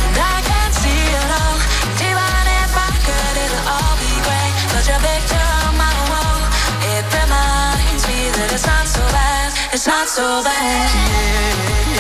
[0.08, 1.56] And I can't see it all.
[1.92, 4.52] And even if I could, it'll all be great.
[4.72, 6.40] Put your picture on my wall.
[6.88, 9.52] It reminds me that it's not so bad.
[9.76, 10.88] It's not so bad.
[10.88, 11.91] Not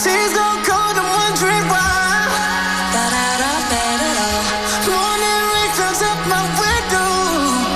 [0.00, 1.84] so cold, I'm wondering why.
[2.94, 4.44] But I don't care at all.
[4.88, 7.12] Morning returns at my window,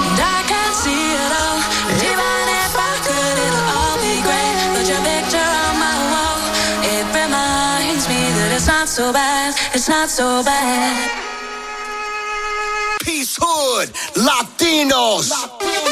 [0.08, 1.60] and I can't see at all.
[2.00, 4.50] Even if I could, it'll all be grey.
[4.72, 6.40] Put your picture on my wall.
[6.96, 9.52] It reminds me that it's not so bad.
[9.74, 10.96] It's not so bad.
[13.04, 15.28] Peace Hood, Latinos.
[15.28, 15.83] Let's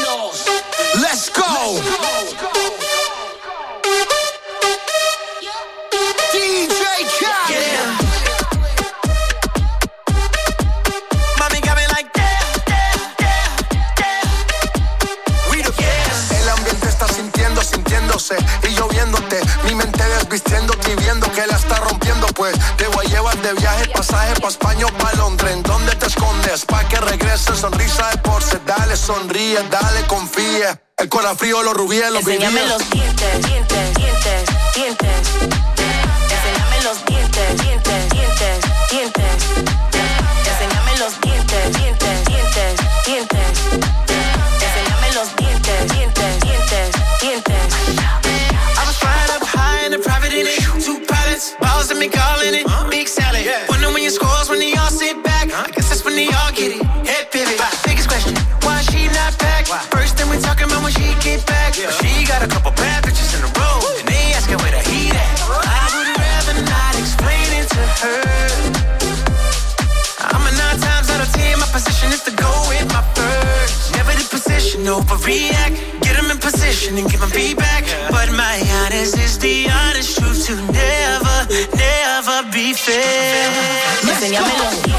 [23.43, 25.51] de viaje, pasaje pa' España o pa' Londres.
[25.51, 26.65] ¿En dónde te escondes?
[26.65, 28.59] Pa' que regrese, sonrisa de porce.
[28.65, 30.81] Dale, sonríe, dale, confía.
[30.97, 35.72] El corazón frío, los rubíes, los Enséñame los dientes, dientes, dientes, dientes.
[75.23, 76.01] Overreact.
[76.01, 77.83] Get them in position and give them feedback.
[78.11, 83.49] But my honest is the honest truth to never, never be fair.
[84.03, 84.92] Enséñame los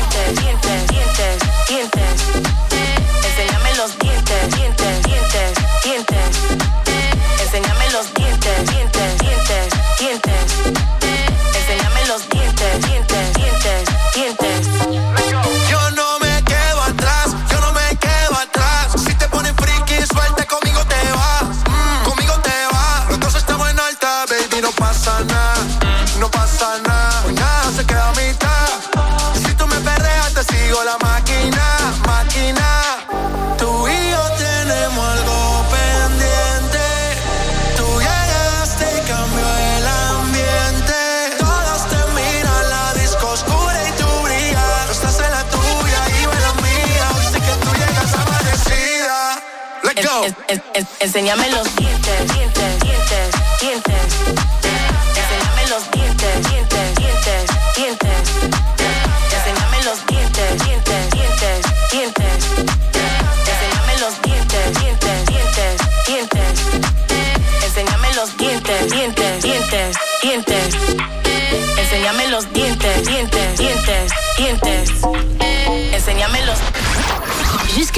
[51.14, 51.83] Enséñame los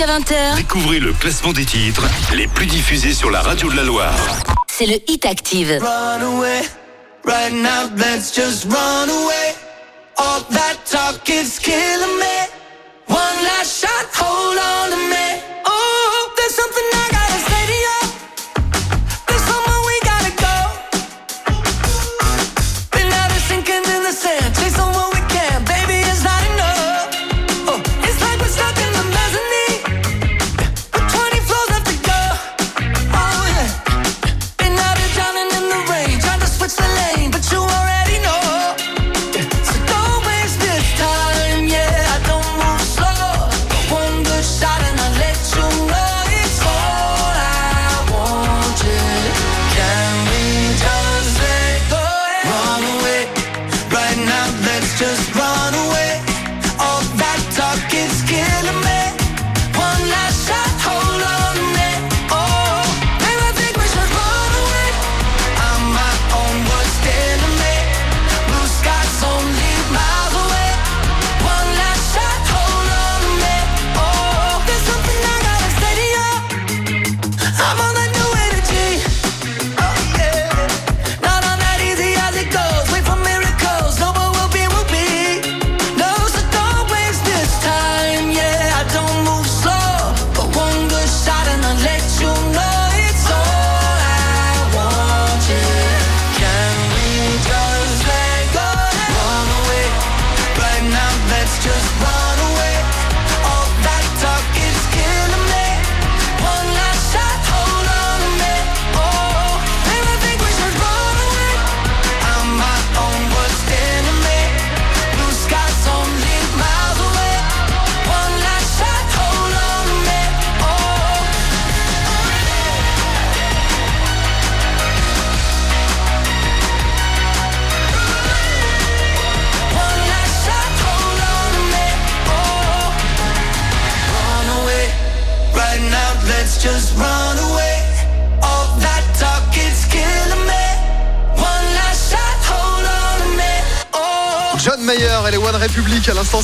[0.07, 2.03] Jusqu'à 20h, Découvrez le classement des titres
[2.35, 4.15] les plus diffusés sur la radio de la Loire.
[4.69, 5.79] c'est le Hit Active.
[5.81, 6.63] Run away,
[7.25, 9.36] right now, let's just run away.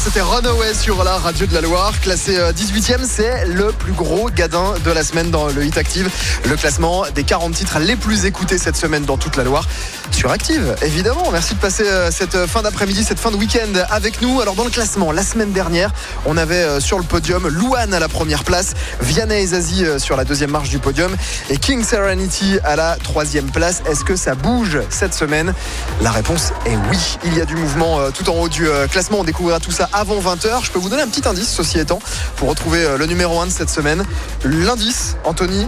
[0.03, 1.92] C'était Runaway sur la radio de la Loire.
[2.00, 6.11] Classé euh, 18e, c'est le plus gros gadin de la semaine dans le Hit Active.
[6.48, 9.64] Le classement des 40 titres les plus écoutés cette semaine dans toute la Loire.
[10.11, 11.30] Sur Active, évidemment.
[11.30, 14.40] Merci de passer euh, cette euh, fin d'après-midi, cette fin de week-end avec nous.
[14.40, 15.92] Alors, dans le classement, la semaine dernière,
[16.26, 19.98] on avait euh, sur le podium Louane à la première place, Vianney et Zazie euh,
[19.98, 21.14] sur la deuxième marche du podium
[21.50, 23.82] et King Serenity à la troisième place.
[23.86, 25.55] Est-ce que ça bouge cette semaine?
[26.00, 27.18] La réponse est oui.
[27.24, 29.20] Il y a du mouvement euh, tout en haut du euh, classement.
[29.20, 30.64] On découvrira tout ça avant 20h.
[30.64, 31.99] Je peux vous donner un petit indice, ceci étant,
[32.36, 34.05] pour retrouver euh, le numéro 1 de cette semaine.
[34.45, 35.66] L'indice, Anthony,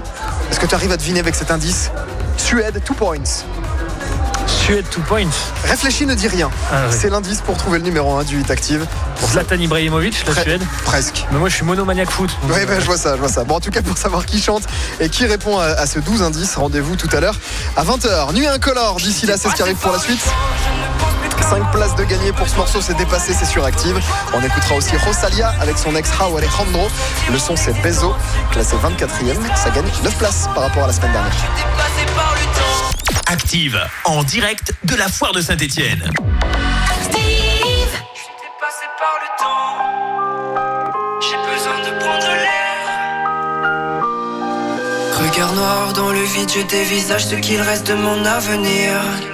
[0.51, 1.91] est-ce que tu arrives à deviner avec cet indice?
[2.37, 3.19] Suède, 2 points.
[4.47, 5.29] Suède, 2 points.
[5.65, 6.51] Réfléchis, ne dis rien.
[6.73, 6.97] Ah, oui.
[6.99, 8.87] C'est l'indice pour trouver le numéro 1 du Hit Active.
[9.21, 10.63] Pour Zlatan Ibrahimovic, la Pre- Suède.
[10.85, 11.25] Presque.
[11.33, 12.31] Mais moi, je suis monomaniaque foot.
[12.45, 13.45] Oui, euh, ben, je vois ça, je vois ça.
[13.45, 14.63] Bon, en tout cas, pour savoir qui chante
[15.01, 17.39] et qui répond à, à ce 12 indices, rendez-vous tout à l'heure
[17.77, 18.33] à 20h.
[18.35, 20.21] Nuit incolore, d'ici là, c'est ce qui arrive pour la suite.
[21.51, 24.01] 5 places de gagner pour ce morceau, c'est dépassé, c'est sur Active.
[24.33, 26.89] On écoutera aussi Rosalia avec son ex Rao Alejandro.
[27.31, 28.15] Le son, c'est Bezo,
[28.51, 29.37] classé 24e.
[29.55, 31.35] Ça gagne 9 places par rapport à la semaine dernière.
[33.27, 36.11] Active en direct de la foire de Saint-Étienne.
[38.59, 39.77] passé par le temps.
[41.21, 42.65] J'ai besoin de prendre l'air.
[45.21, 49.34] Regard noir dans le vide, je dévisage ce qu'il reste de mon avenir.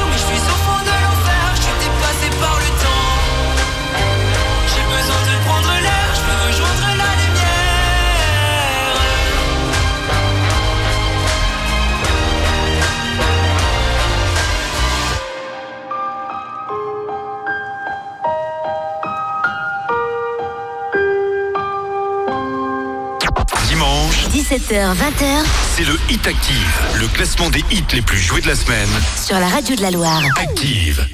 [24.51, 25.45] 17h, 20h
[25.77, 28.89] C'est le Hit Active, le classement des hits les plus joués de la semaine.
[29.15, 30.21] sur la radio de la Loire.
[30.41, 31.07] Active.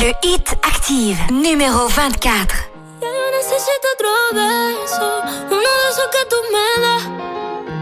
[0.00, 2.56] Le Hit Active, numéro 24.
[3.02, 7.04] Ya yo necesito otro beso, uno de esos que tú me das.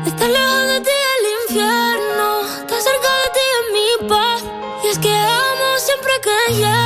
[0.08, 4.42] Estar lejos de ti es el infierno, estar cerca de ti es mi paz.
[4.82, 6.85] Y es que amo siempre que llegas.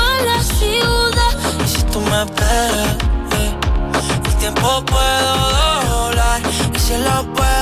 [2.25, 2.31] me
[4.29, 6.41] el tiempo puedo doblar
[6.75, 7.60] y si lo puedo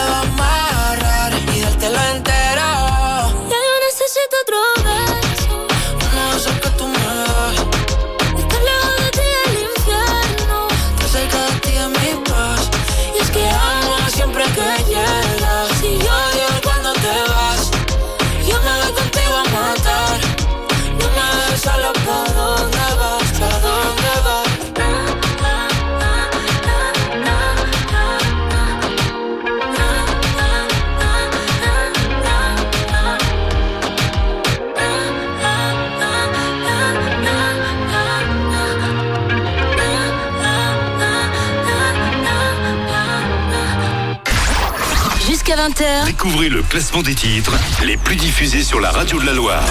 [45.49, 49.33] Jusqu'à 20h, Découvrez le classement des titres les plus diffusés sur la radio de la
[49.33, 49.65] Loire.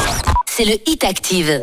[0.47, 1.62] c'est le Hit Active.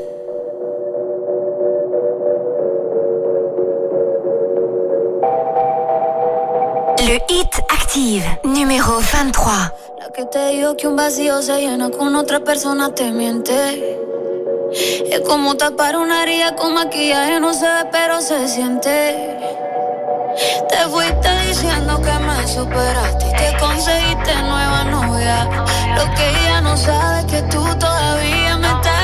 [6.99, 9.53] Le Hit Active, numéro 23.
[9.99, 13.97] La que te digo que un vacío se llena con otra persona te miente.
[15.11, 19.35] Es como tapar una herida con maquillaje, no se ve, pero se siente.
[20.69, 25.47] Te fuiste diciendo que me superaste te conseguiste nueva novia.
[25.95, 28.94] Lo que ella no sabe que tú todavía me estás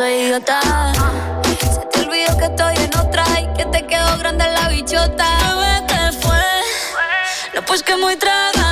[0.00, 0.40] Se
[1.92, 5.26] te olvidó que estoy en otra y que te quedó grande la bichota.
[5.54, 6.40] Bebé, ¿qué fue?
[7.54, 8.69] No, pues que muy tragadito.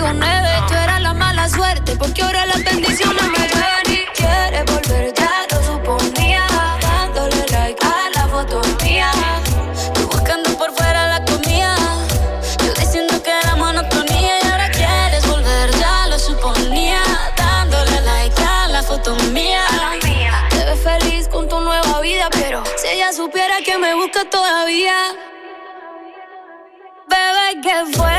[0.00, 1.96] Nueve, tú eras la mala suerte.
[1.96, 6.46] Porque ahora las bendiciones me llueven y quieres volver, ya lo suponía.
[6.80, 9.10] Dándole like a la foto mía.
[9.94, 11.74] Tú buscando por fuera la comida.
[12.64, 17.02] Yo diciendo que era monotonía y ahora quieres volver, ya lo suponía.
[17.36, 19.64] Dándole like a la foto mía.
[20.50, 24.96] Te ves feliz con tu nueva vida, pero si ella supiera que me busca todavía.
[27.08, 28.17] Bebé, qué fue.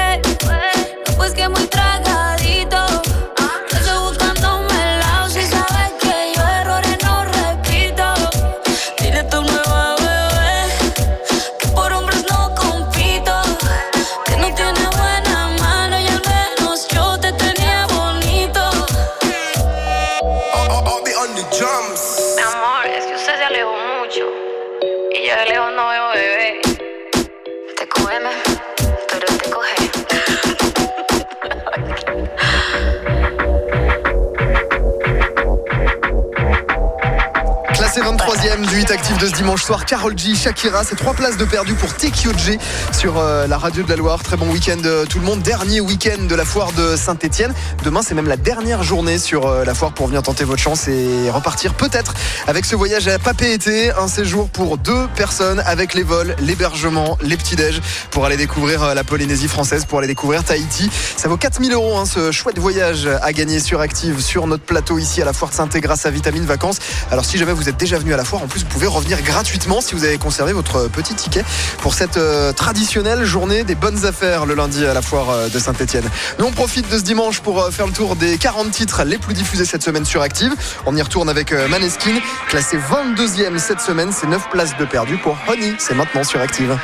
[38.99, 42.59] Actif de ce dimanche soir, Carol G, Shakira, c'est trois places de perdu pour TQG
[42.91, 44.21] sur euh, la radio de la Loire.
[44.23, 45.41] Très bon week-end euh, tout le monde.
[45.41, 47.53] Dernier week-end de la foire de Saint-Etienne.
[47.85, 50.89] Demain, c'est même la dernière journée sur euh, la foire pour venir tenter votre chance
[50.89, 52.13] et repartir peut-être
[52.45, 53.91] avec ce voyage à Papé-Été.
[53.91, 57.79] Un séjour pour deux personnes avec les vols, l'hébergement, les petits-déj
[58.11, 60.89] pour aller découvrir la Polynésie française, pour aller découvrir Tahiti.
[61.15, 64.97] Ça vaut 4000 euros hein, ce chouette voyage à gagner sur Active sur notre plateau
[64.97, 66.79] ici à la foire de saint grâce à Vitamine Vacances.
[67.11, 69.21] Alors si jamais vous êtes déjà venu à la foire, en plus vous pouvez revenir
[69.21, 71.43] gratuitement si vous avez conservé votre petit ticket
[71.79, 75.59] pour cette euh, traditionnelle journée des bonnes affaires le lundi à la foire euh, de
[75.59, 76.09] Saint-Etienne.
[76.39, 79.17] Nous on profite de ce dimanche pour euh, faire le tour des 40 titres les
[79.17, 80.53] plus diffusés cette semaine sur Active.
[80.85, 85.37] On y retourne avec Maneskin, classé 22e cette semaine, c'est 9 places de perdu pour
[85.47, 86.77] Honey, c'est maintenant sur Active.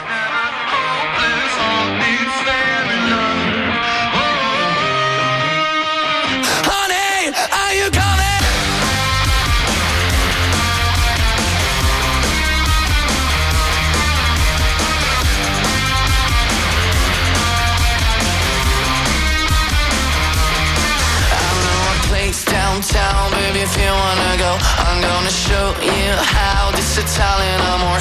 [27.18, 28.00] How this Italian amor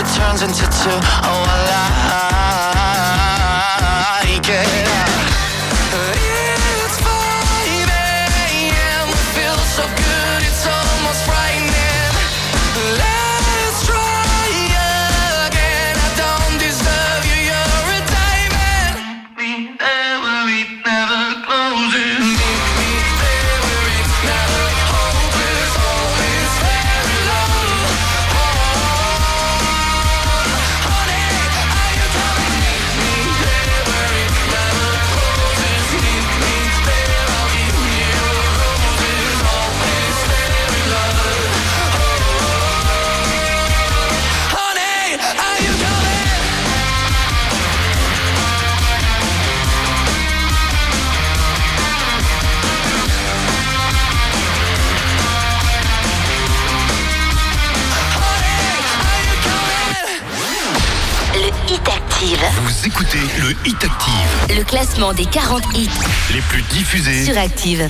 [0.00, 0.98] it turns into two.
[1.28, 1.60] Oh, I
[4.24, 4.89] like it.
[63.00, 65.88] Écoutez le Hit Active, Le classement des 40 hits
[66.34, 67.24] les plus diffusés.
[67.24, 67.88] sur Active.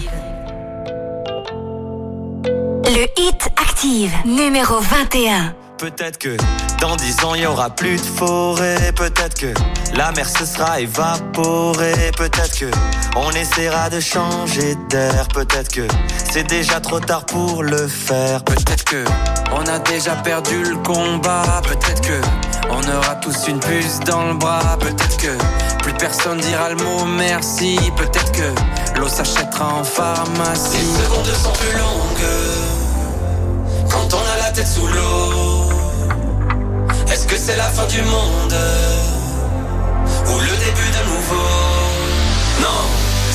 [2.44, 5.54] Le Hit Active, numéro 21.
[5.78, 6.36] Peut-être que
[6.80, 8.92] dans dix ans il y aura plus de forêt.
[8.94, 9.52] Peut-être que
[9.96, 12.12] la mer se sera évaporée.
[12.16, 12.70] Peut-être que
[13.16, 15.26] on essaiera de changer d'air.
[15.28, 15.88] Peut-être que
[16.32, 18.44] c'est déjà trop tard pour le faire.
[18.44, 19.04] Peut-être que
[19.52, 21.62] on a déjà perdu le combat.
[21.64, 22.20] Peut-être que
[22.72, 25.36] on aura tous une puce dans le bras, peut-être que
[25.82, 30.78] plus personne dira le mot merci, peut-être que l'eau s'achètera en pharmacie.
[30.78, 32.30] Les secondes sont plus longues
[33.90, 35.68] quand on a la tête sous l'eau.
[37.12, 38.56] Est-ce que c'est la fin du monde
[40.28, 41.50] ou le début de nouveau?
[42.60, 42.82] Non,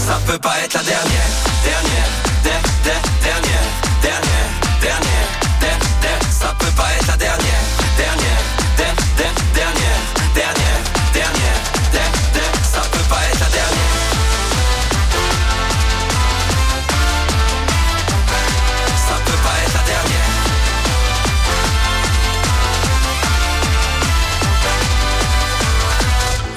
[0.07, 1.29] ça peut pas être la dernière,
[1.63, 2.09] dernière,
[2.43, 3.67] der, der, dernière,
[4.01, 7.64] dernière, dernière, ça peut pas être la dernière.
[10.36, 10.75] Dernier,
[11.13, 11.55] dernier,
[12.61, 13.93] ça peut pas être la dernière.
[19.07, 20.29] Ça peut pas être la dernière.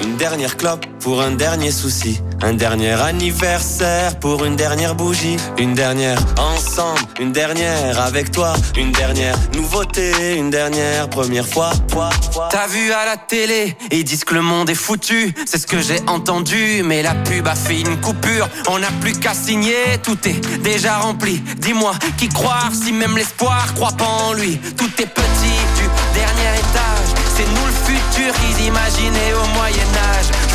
[0.03, 2.21] Une dernière clope pour un dernier souci.
[2.41, 5.37] Un dernier anniversaire pour une dernière bougie.
[5.57, 8.53] Une dernière ensemble, une dernière avec toi.
[8.77, 11.71] Une dernière nouveauté, une dernière première fois.
[11.91, 12.49] fois, fois.
[12.51, 15.33] T'as vu à la télé, ils disent que le monde est foutu.
[15.45, 18.47] C'est ce que j'ai entendu, mais la pub a fait une coupure.
[18.69, 21.41] On n'a plus qu'à signer, tout est déjà rempli.
[21.57, 24.57] Dis-moi qui croire si même l'espoir croit pas en lui?
[24.77, 27.09] Tout est petit du dernier étage.
[27.35, 29.49] C'est nous le futur qu'ils imaginaient au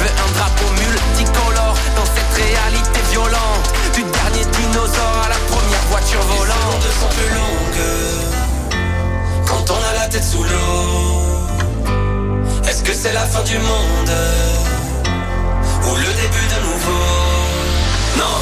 [0.04, 3.66] veux un drapeau multicolore dans cette réalité violente.
[3.94, 6.82] Du dernier dinosaure à la première voiture volante.
[6.84, 7.84] Les sont plus longues
[9.46, 11.22] quand on a la tête sous l'eau.
[12.68, 14.12] Est-ce que c'est la fin du monde
[15.86, 17.06] ou le début de nouveau?
[18.18, 18.38] Non,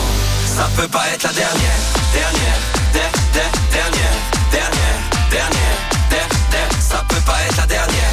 [0.57, 1.79] ça peut pas être la dernière,
[2.15, 2.59] dernière,
[2.95, 4.17] der- der- dernière,
[4.51, 4.99] dernière,
[5.31, 5.77] dernière,
[6.11, 8.13] der- der- ça peut pas être la dernière,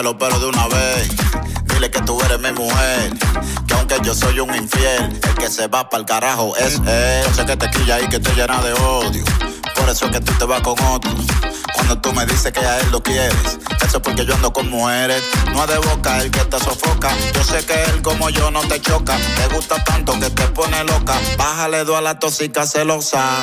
[0.00, 1.08] los pelos de una vez.
[1.64, 3.12] Dile que tú eres mi mujer.
[3.66, 7.24] Que aunque yo soy un infiel, el que se va pa'l carajo es él.
[7.26, 9.24] Yo sé que te quilla y que te llena de odio.
[9.76, 11.10] Por eso es que tú te vas con otro.
[11.74, 14.70] Cuando tú me dices que a él lo quieres, eso es porque yo ando con
[14.70, 15.22] mujeres.
[15.52, 17.10] No es de boca el que te sofoca.
[17.34, 19.16] Yo sé que él como yo no te choca.
[19.36, 21.18] Te gusta tanto que te pone loca.
[21.36, 23.42] Bájale dos a la tóxica celosa.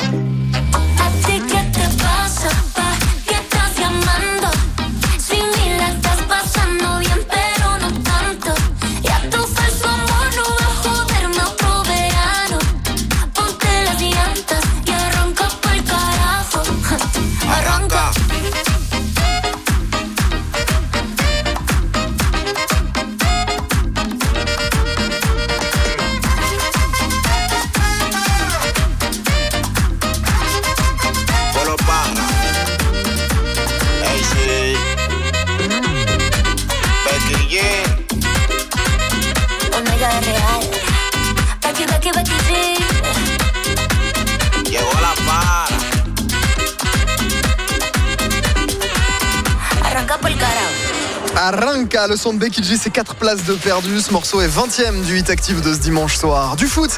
[52.10, 54.00] Le son de Becky c'est 4 places de perdu.
[54.00, 56.56] Ce morceau est 20ème du 8 actif de ce dimanche soir.
[56.56, 56.90] Du foot,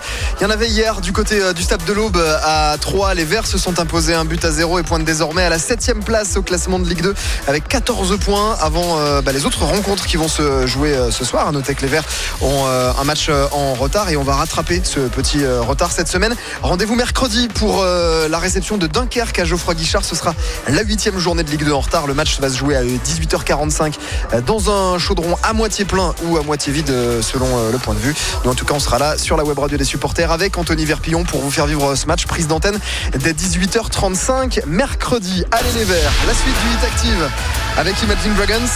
[0.43, 3.15] il y en avait hier du côté euh, du Stade de l'Aube à 3.
[3.15, 6.03] Les Verts se sont imposés un but à 0 et pointent désormais à la 7ème
[6.03, 7.15] place au classement de Ligue 2
[7.47, 11.25] avec 14 points avant euh, bah, les autres rencontres qui vont se jouer euh, ce
[11.25, 11.47] soir.
[11.47, 12.03] À noter que les Verts
[12.41, 15.93] ont euh, un match euh, en retard et on va rattraper ce petit euh, retard
[15.93, 16.35] cette semaine.
[16.61, 20.05] Rendez-vous mercredi pour euh, la réception de Dunkerque à Geoffroy Guichard.
[20.05, 20.35] Ce sera
[20.67, 22.09] la huitième journée de Ligue 2 en retard.
[22.09, 23.95] Le match va se jouer à 18h45
[24.33, 27.79] euh, dans un chaudron à moitié plein ou à moitié vide euh, selon euh, le
[27.79, 28.15] point de vue.
[28.43, 30.85] Mais en tout cas, on sera là sur la web radio des supporters avec Anthony
[30.85, 32.27] Verpillon pour vous faire vivre ce match.
[32.27, 32.79] Prise d'antenne
[33.19, 35.45] dès 18h35 mercredi.
[35.51, 37.31] Allez les la suite du Hit Active
[37.77, 38.69] avec Imagine Dragons.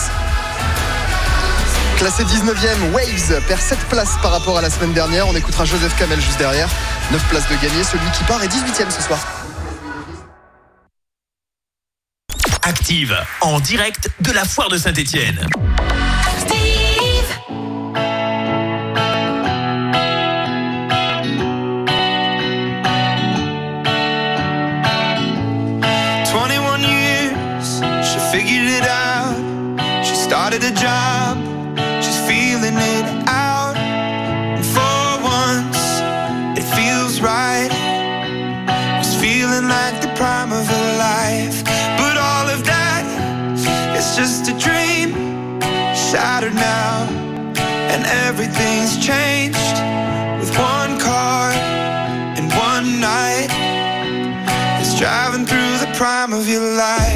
[1.96, 5.26] Classé 19e, Waves perd 7 places par rapport à la semaine dernière.
[5.28, 6.68] On écoutera Joseph Kamel juste derrière.
[7.10, 7.82] 9 places de gagné.
[7.84, 9.18] Celui qui part est 18e ce soir.
[12.62, 15.46] Active en direct de la foire de Saint-Étienne.
[55.96, 57.15] Prime of your life.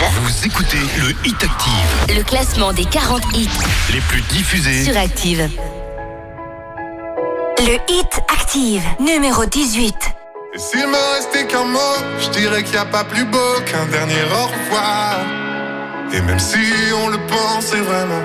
[0.00, 3.48] Vous écoutez le Hit Active, Le classement des 40 hits
[3.92, 4.84] les plus diffusés.
[4.84, 5.48] sur Active.
[7.58, 9.94] Le Hit Active, numéro 18.
[10.54, 11.78] Et s'il me restait qu'un mot,
[12.18, 15.16] je dirais qu'il n'y a pas plus beau qu'un dernier au revoir.
[16.14, 16.58] Et même si
[17.04, 18.24] on le pensait vraiment,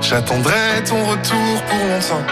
[0.00, 2.26] j'attendrai ton retour pour longtemps.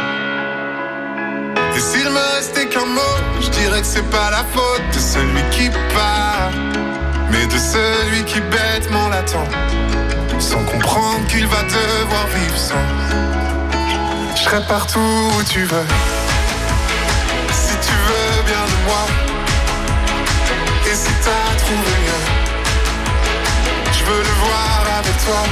[1.76, 5.42] Et s'il me restait qu'un mot, je dirais que c'est pas la faute de celui
[5.50, 6.50] qui part,
[7.30, 9.48] mais de celui qui bêtement l'attend,
[10.38, 12.86] sans comprendre qu'il va devoir vivre sans.
[14.36, 15.00] Je serai partout
[15.38, 15.86] où tu veux.
[17.52, 19.04] Si tu veux bien de moi
[20.90, 22.24] Et si t'as trouvé mieux
[23.92, 25.42] Je veux le voir avec toi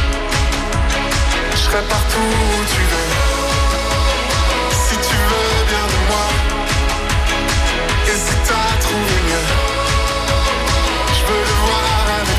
[1.52, 3.25] Je serai partout où tu veux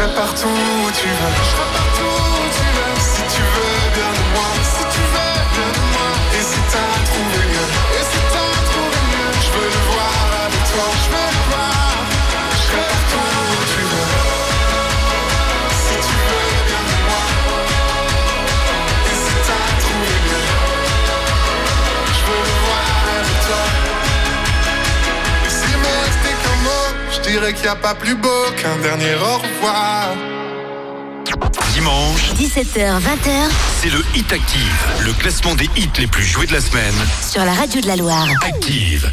[0.00, 1.34] serai partout où tu veux.
[1.36, 2.94] Je serai partout où tu veux.
[3.00, 6.08] Si tu veux bien de moi, si tu veux bien de moi,
[6.38, 7.68] hésite à trouver mieux.
[7.98, 9.32] Hésite à trouver mieux.
[9.44, 10.14] Je veux le voir
[10.44, 11.19] avec toi.
[27.22, 30.08] Je dirais qu'il n'y a pas plus beau qu'un dernier au revoir.
[31.72, 36.52] Dimanche, 17h, 20h c'est le Hit Active, le classement des hits les plus joués de
[36.52, 36.94] la semaine.
[37.22, 38.26] sur la radio de la Loire.
[38.42, 39.10] Active.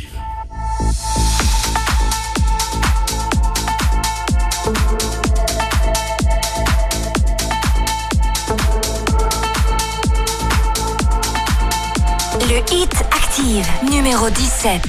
[12.49, 14.81] Le hit active, numéro 17.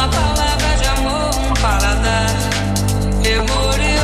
[0.00, 2.30] Uma palavra de amor, um paladar.
[3.22, 3.99] Demore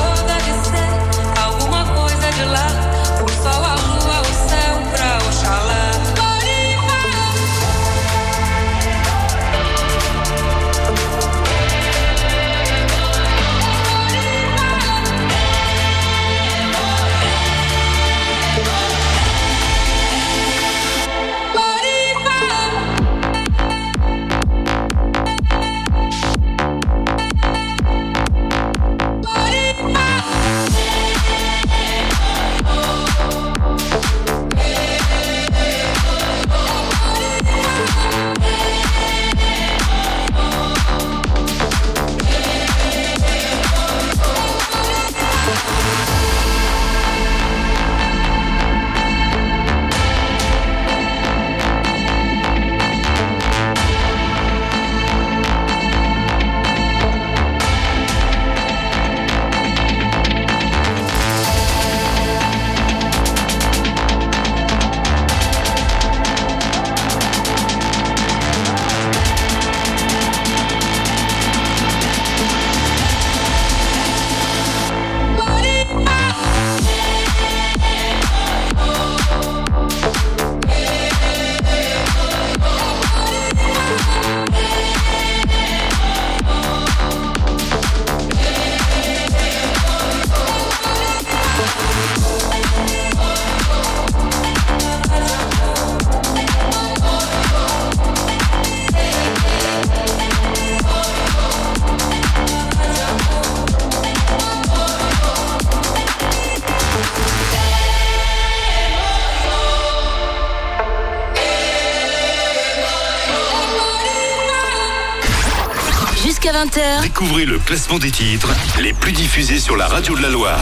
[117.19, 120.61] Découvrez le classement des titres les plus diffusés sur la radio de la Loire.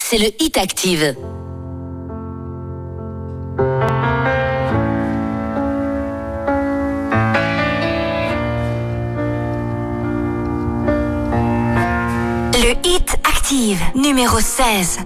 [0.00, 1.14] c'est le hit active.
[12.54, 14.98] Le hit active, numéro 16.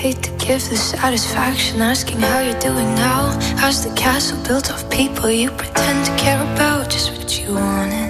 [0.00, 3.36] Hate to give the satisfaction asking how you're doing now.
[3.58, 6.88] How's the castle built of people you pretend to care about?
[6.88, 8.09] Just what you wanted.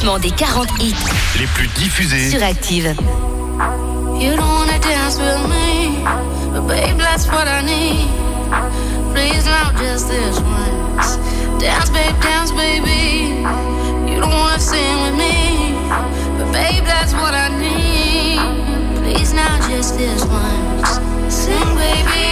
[0.00, 0.94] classement des 40 hits
[1.38, 2.30] les plus diffusés.
[2.30, 2.94] sur Active.
[4.18, 5.98] You don't wanna dance with me,
[6.52, 8.08] but babe, that's what I need.
[9.12, 11.18] Please, not just this once.
[11.58, 13.44] Dance, babe, dance, baby.
[14.10, 15.74] You don't wanna sing with me,
[16.38, 18.40] but babe, that's what I need.
[19.02, 21.00] Please, not just this once.
[21.28, 22.29] Sing, baby.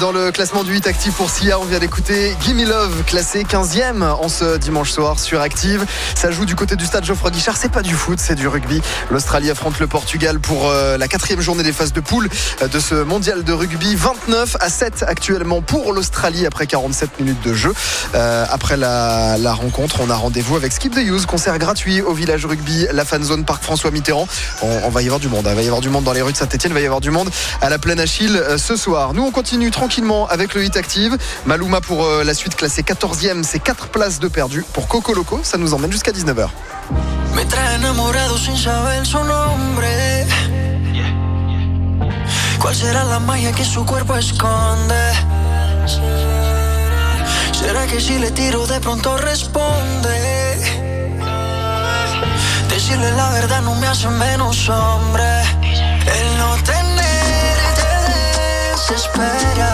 [0.00, 1.58] Dans le classement du 8 actif pour Sia.
[1.58, 5.84] On vient d'écouter Gimme Love, classé 15e en ce dimanche soir sur Active.
[6.14, 7.56] Ça joue du côté du stade Geoffroy Guichard.
[7.56, 8.80] C'est pas du foot, c'est du rugby.
[9.10, 12.28] L'Australie affronte le Portugal pour euh, la quatrième journée des phases de poule
[12.62, 13.94] euh, de ce mondial de rugby.
[13.94, 17.72] 29 à 7 actuellement pour l'Australie après 47 minutes de jeu.
[18.14, 22.46] Euh, après la, rencontre, on a rendez-vous avec Skip the Use, concert gratuit au village
[22.46, 24.26] rugby, la fan zone Parc François Mitterrand.
[24.62, 25.46] On, on va y avoir du monde.
[25.46, 25.50] hein.
[25.52, 27.00] Il va y avoir du monde dans les rues de Saint-Etienne, il va y avoir
[27.00, 27.30] du monde
[27.60, 29.14] à la plaine Achille ce soir.
[29.14, 29.70] Nous, on continue
[30.30, 31.18] avec le hit active.
[31.44, 34.64] Maluma pour euh, la suite classé 14e, c'est 4 places de perdu.
[34.72, 36.48] Pour Coco Loco, ça nous emmène jusqu'à 19h.
[37.34, 40.26] Me trae enamorado sin saber su nombre.
[42.58, 45.04] ¿Cuál será la magia que su cuerpo esconde?
[47.52, 50.16] ¿Será que si le tiro de pronto responde?
[52.70, 55.42] Decirle la verdad no me hace menos hombre.
[56.06, 57.88] El no tenerte
[58.72, 59.73] desespera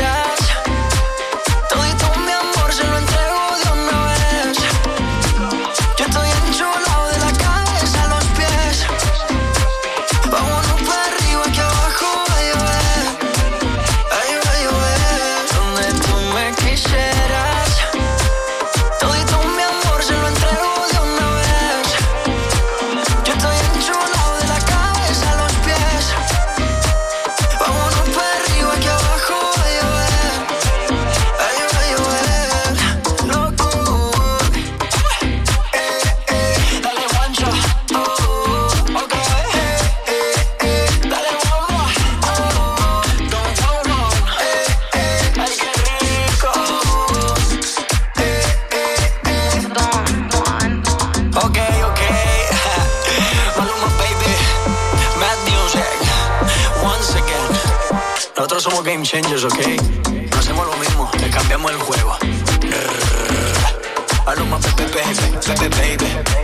[59.29, 60.31] Ok.
[60.31, 62.17] No hacemos lo mismo, le cambiamos el juego.
[64.25, 66.40] Maluma, baby, baby, baby, baby.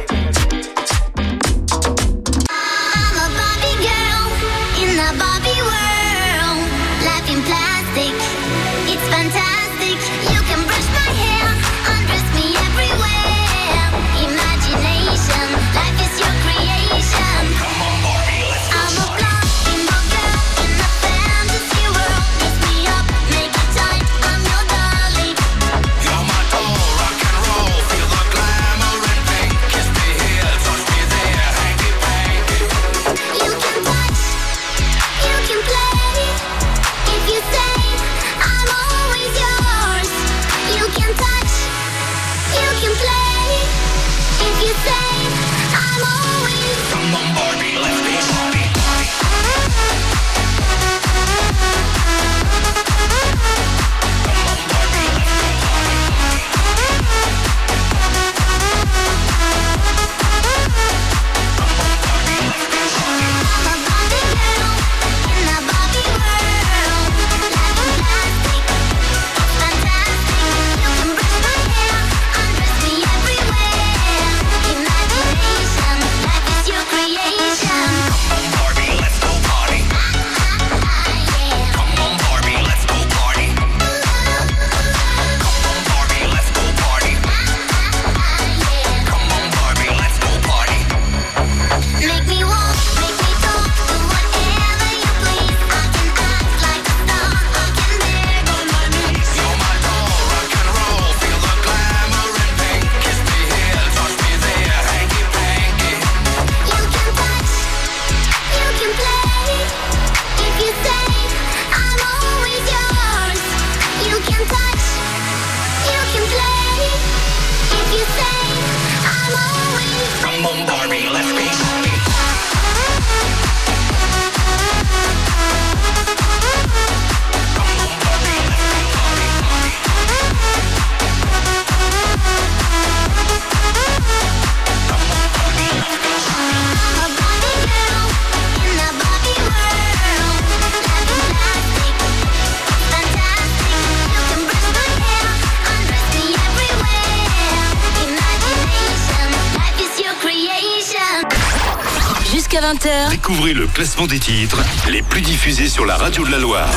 [153.28, 156.72] Découvrez le classement des titres les plus diffusés sur la radio de la Loire.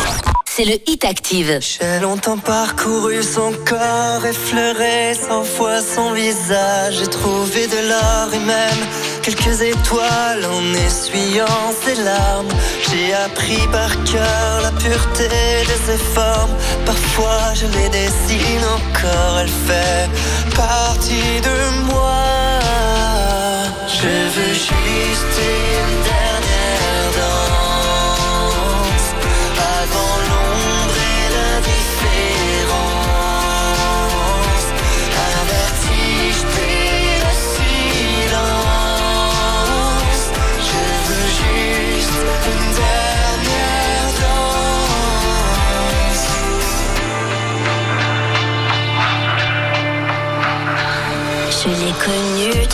[0.46, 1.60] c'est le Hit Active.
[1.60, 6.94] J'ai longtemps parcouru son corps, effleuré cent fois son visage.
[6.98, 8.82] J'ai trouvé de l'or et même
[9.22, 12.48] quelques étoiles en essuyant ses larmes.
[12.90, 16.56] J'ai appris par cœur la pureté de ses formes.
[16.84, 20.10] Parfois je les dessine encore, elle fait
[20.56, 22.24] partie de moi.
[23.86, 26.19] Je veux juste une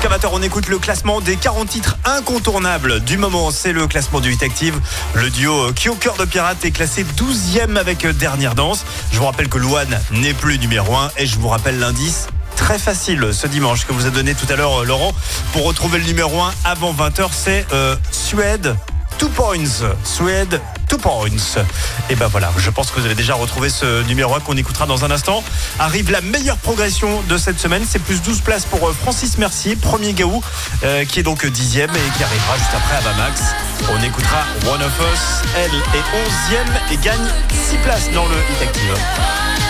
[0.00, 3.50] Jusqu'à 20h, on écoute le classement des 40 titres incontournables du moment.
[3.50, 4.80] C'est le classement du Hit Active.
[5.12, 8.86] Le duo Kyo Cœur de Pirate est classé 12e avec Dernière Danse.
[9.12, 12.78] Je vous rappelle que Louane n'est plus numéro 1 et je vous rappelle l'indice très
[12.78, 15.12] facile ce dimanche que vous a donné tout à l'heure euh, Laurent
[15.52, 17.28] pour retrouver le numéro 1 avant 20h.
[17.32, 18.74] C'est euh, Suède.
[19.18, 19.84] 2 points.
[20.02, 21.10] Suède, 2 points.
[22.08, 24.86] Et ben voilà, je pense que vous avez déjà retrouvé ce numéro 1 qu'on écoutera
[24.86, 25.44] dans un instant.
[25.78, 29.76] Arrive la meilleure progression de cette semaine, c'est plus 12 places pour euh, Francis Mercier,
[29.76, 30.42] premier Gaou,
[30.82, 33.40] euh, qui est donc dixième et qui arrivera juste après à Bamax.
[33.92, 37.28] On écoutera One of Us, elle est 11e et gagne
[37.70, 39.69] 6 places dans le Hit Active.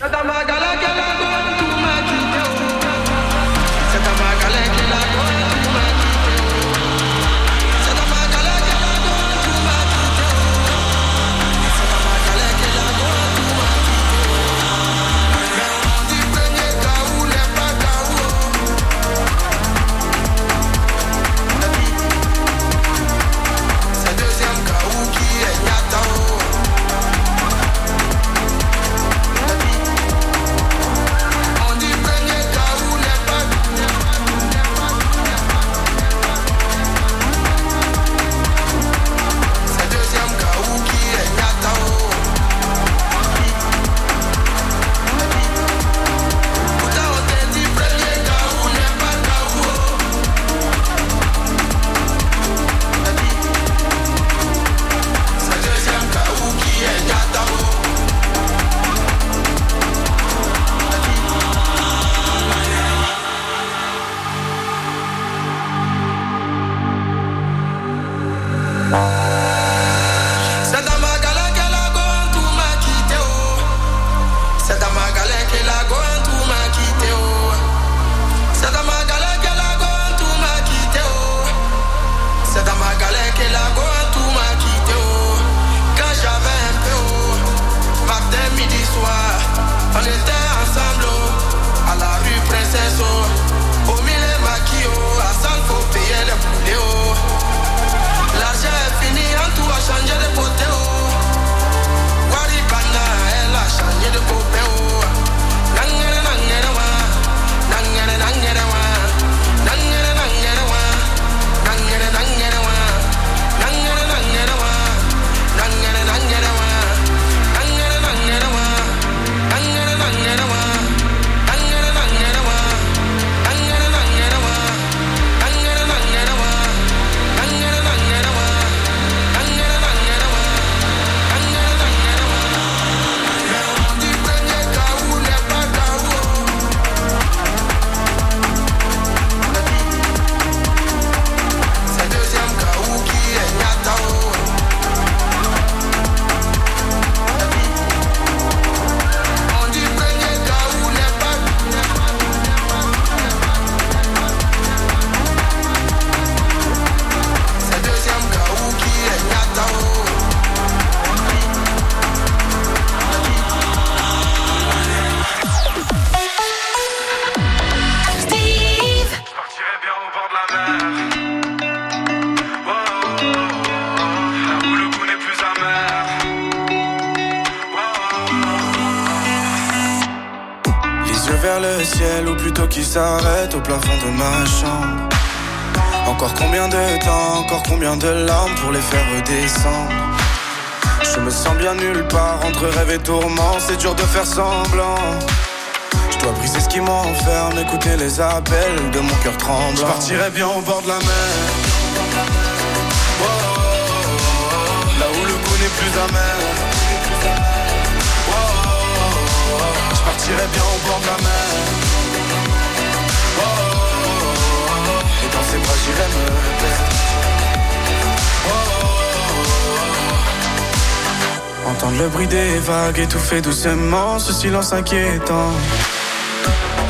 [223.31, 225.51] fait doucement ce silence inquiétant.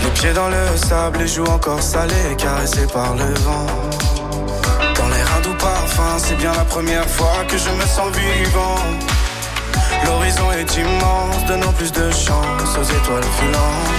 [0.04, 3.68] Les pieds dans le sable, les joues encore salées, caressées par le vent.
[4.98, 8.80] Dans l'air un doux parfum, c'est bien la première fois que je me sens vivant.
[10.04, 13.94] L'horizon est immense, donnant plus de chance aux étoiles filantes.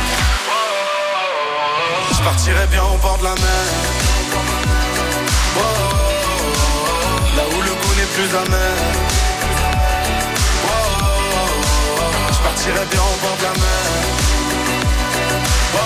[2.11, 3.65] Je partirai bien au bord de la mer.
[7.37, 9.32] Là où le goût n'est plus amer.
[12.65, 13.83] partirait bien au bord de la mer
[15.75, 15.79] oh,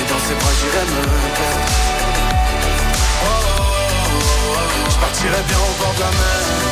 [0.00, 1.02] Et dans ses bras j'irai me
[1.38, 1.66] perdre
[3.24, 3.34] oh.
[4.90, 6.62] Je partirais bien au bord de la mer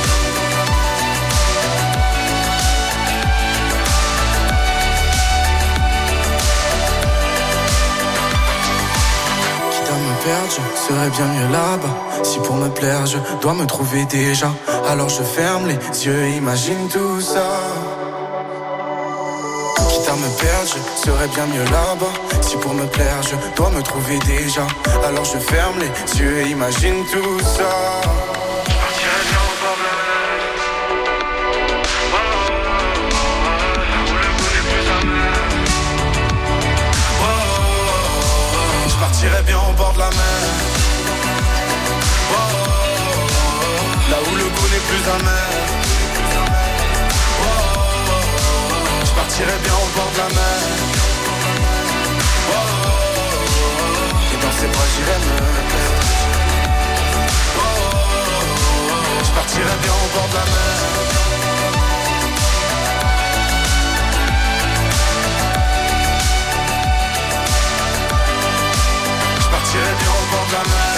[10.50, 11.96] je serais bien mieux là-bas.
[12.22, 14.52] Si pour me plaire, je dois me trouver déjà.
[14.88, 17.89] Alors je ferme les yeux, imagine tout ça
[20.16, 22.12] me perdre, je serais bien mieux là-bas.
[22.40, 24.66] Si pour me plaire, je dois me trouver déjà.
[25.06, 28.00] Alors je ferme les yeux et imagine tout ça.
[38.88, 40.40] Je partirais bien au bord de la mer.
[44.10, 45.79] Là où le goût n'est plus amer.
[49.40, 50.60] Partirais bien au bord de la mer.
[54.32, 55.36] Et dans ses bras me.
[59.24, 59.30] Je
[59.80, 60.76] bien au bord de la mer.
[69.40, 69.48] Je
[70.00, 70.89] bien au bord de la mer.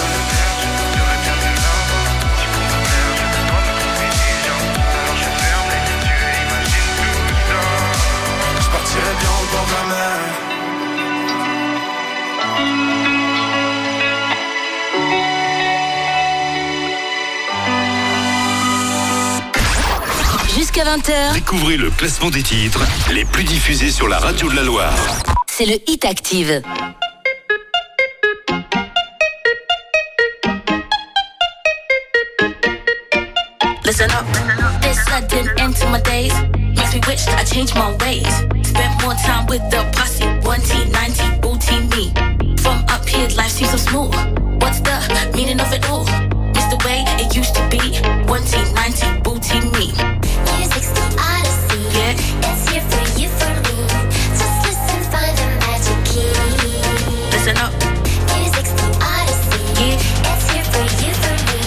[8.92, 11.32] Je partirais bien au bord de la mer.
[20.54, 22.80] Jusqu'à 20h, Découvrez le classement des titres
[23.12, 24.94] les plus diffusés sur la radio de la Loire.
[25.48, 26.62] c'est le Hit Active.
[33.84, 34.24] Listen up.
[34.80, 36.32] This sudden end to my days
[36.76, 38.51] makes me wish I changed my ways.
[38.72, 42.08] Spent more time with the posse, 1T, 90, booty me.
[42.56, 44.14] From up here, life seems so smooth.
[44.62, 44.96] What's the
[45.36, 46.06] meaning of it all?
[46.56, 48.00] It's the way it used to be.
[48.32, 49.92] 1T, 90, booty me.
[50.56, 51.84] Music's the odyssey.
[51.92, 52.16] Yeah.
[52.48, 53.76] It's here for you, for me.
[54.40, 56.32] Just listen, find the magic key.
[57.28, 57.76] Listen up.
[58.32, 59.60] Music's the odyssey.
[59.84, 60.32] Yeah.
[60.32, 61.60] It's here for you, for me.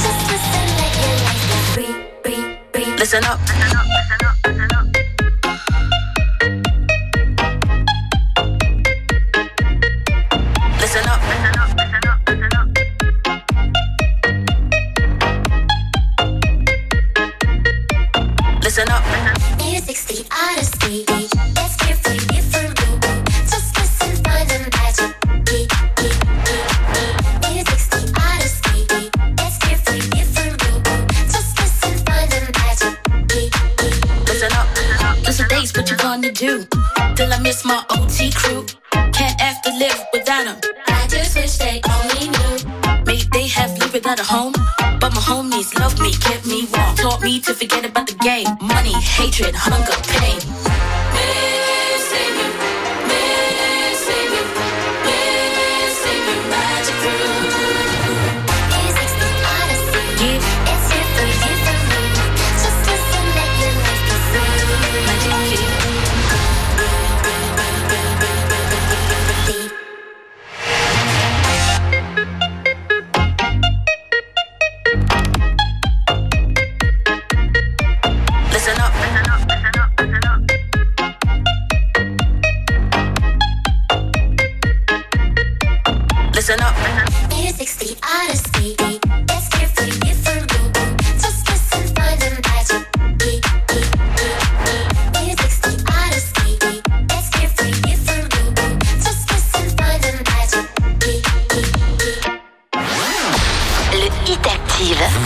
[0.00, 1.44] Just listen, let your life
[1.76, 1.92] free,
[2.24, 2.42] free,
[2.72, 2.96] free.
[2.96, 3.75] Listen up.
[49.36, 49.95] Hatred, hunger,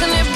[0.00, 0.29] Romance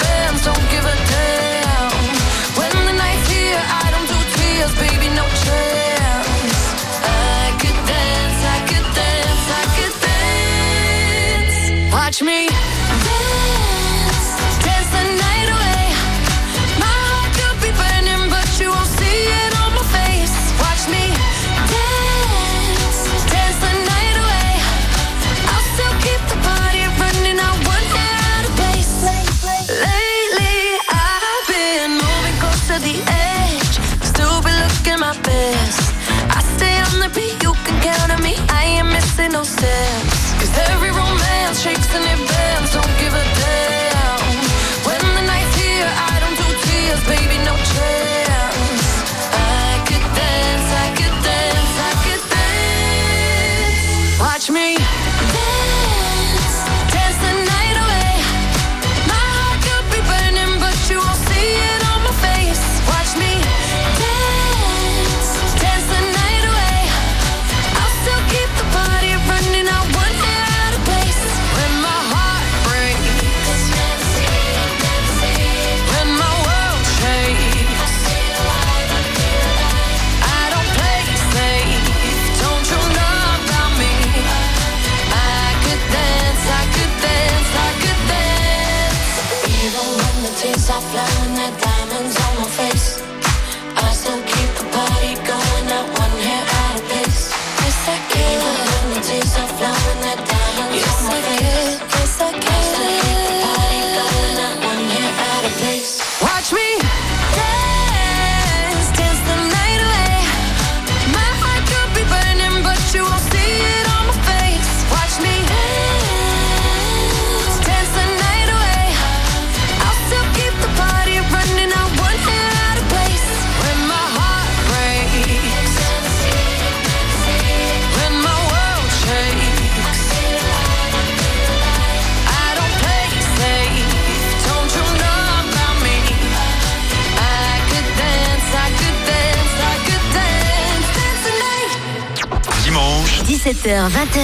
[143.45, 144.21] 17h, 20h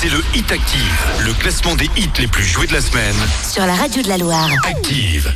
[0.00, 3.14] C'est le Hit Active, le classement des hits les plus joués de la semaine.
[3.48, 4.50] sur la radio de la Loire.
[4.68, 5.32] Active.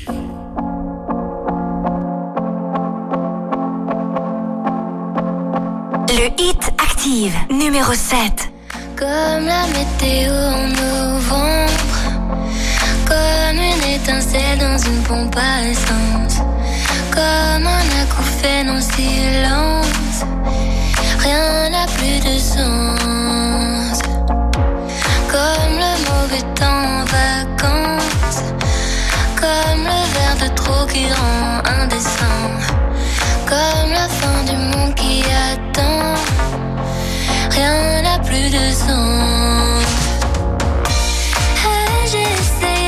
[6.09, 8.51] Le hit active, numéro 7.
[8.97, 11.71] Comme la météo en novembre,
[13.07, 16.41] comme une étincelle dans une pompe à essence,
[17.13, 20.25] comme un acouphène en silence,
[21.21, 23.18] rien n'a plus de sens.
[26.29, 28.43] Mauvais temps en vacances,
[29.37, 32.51] comme le verre de trop qui rend indécent,
[33.47, 36.15] comme la fin du monde qui attend.
[37.51, 39.85] Rien n'a plus de sens.
[42.11, 42.79] J'ai essayé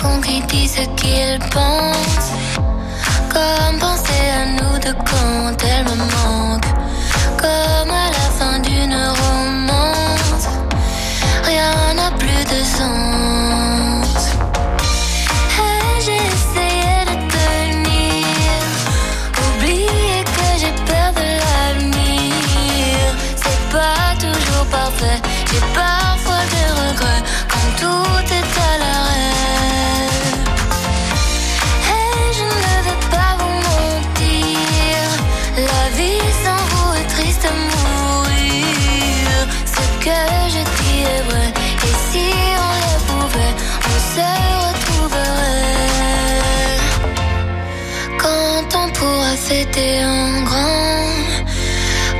[0.00, 2.32] Comme un con qui dit ce qu'il pense,
[3.32, 6.66] comme penser à nous deux quand elle me manque.
[7.36, 10.48] Comme à la fin d'une romance,
[11.44, 13.77] rien n'a plus de sens.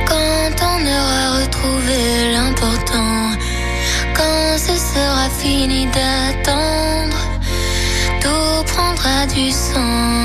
[0.06, 3.32] Quand on aura retrouvé l'important,
[4.14, 7.18] quand ce sera fini d'attendre.
[8.20, 10.17] Tout prendra du sens.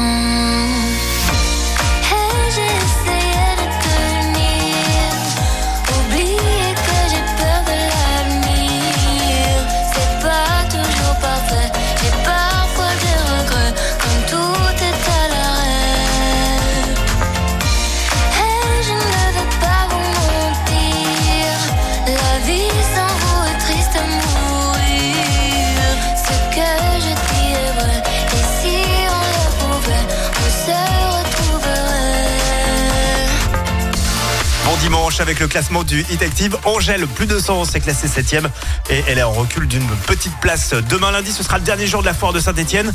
[35.20, 36.24] Avec le classement du Hit.
[36.66, 38.48] Angèle, plus de 100, c'est classé 7ème
[38.90, 40.74] et elle est en recul d'une petite place.
[40.90, 42.92] Demain lundi, ce sera le dernier jour de la foire de Saint-Etienne.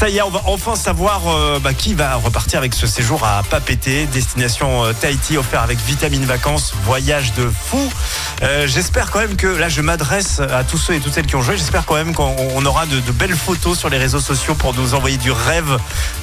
[0.00, 3.22] Ça y est, on va enfin savoir euh, bah, qui va repartir avec ce séjour
[3.22, 7.78] à Papété, destination euh, Tahiti, offert avec Vitamine Vacances, voyage de fou.
[8.42, 11.36] Euh, j'espère quand même que, là je m'adresse à tous ceux et toutes celles qui
[11.36, 14.20] ont joué, j'espère quand même qu'on on aura de, de belles photos sur les réseaux
[14.20, 15.76] sociaux pour nous envoyer du rêve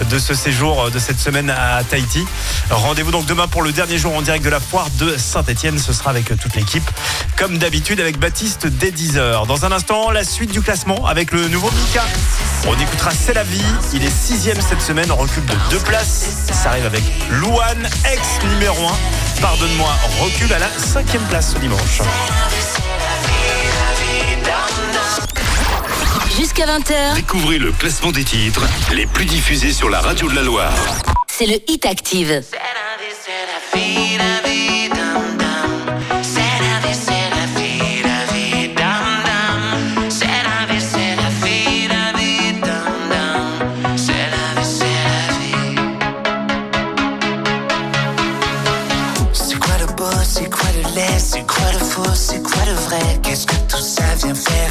[0.10, 2.26] de ce séjour, de cette semaine à Tahiti.
[2.72, 5.78] Rendez-vous donc demain pour le dernier jour en direct de la foire de Saint-Etienne.
[5.78, 6.90] Ce sera avec toute l'équipe,
[7.38, 9.45] comme d'habitude avec Baptiste dès 10h.
[9.45, 12.04] Dans un instant, la suite du classement avec le nouveau Mika.
[12.66, 13.66] On écoutera C'est la vie.
[13.94, 16.27] Il est sixième cette semaine, on recule de deux places.
[16.52, 18.22] Ça arrive avec Louane, ex
[18.52, 19.41] numéro 1.
[19.41, 19.89] Pardonne-moi,
[20.19, 22.02] recule à la cinquième place ce dimanche.
[26.38, 28.61] Jusqu'à 20h, Découvrez le classement des titres
[28.94, 30.73] les plus diffusés sur la radio de la Loire.
[31.27, 32.44] c'est le hit active.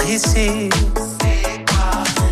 [0.08, 0.68] Ici.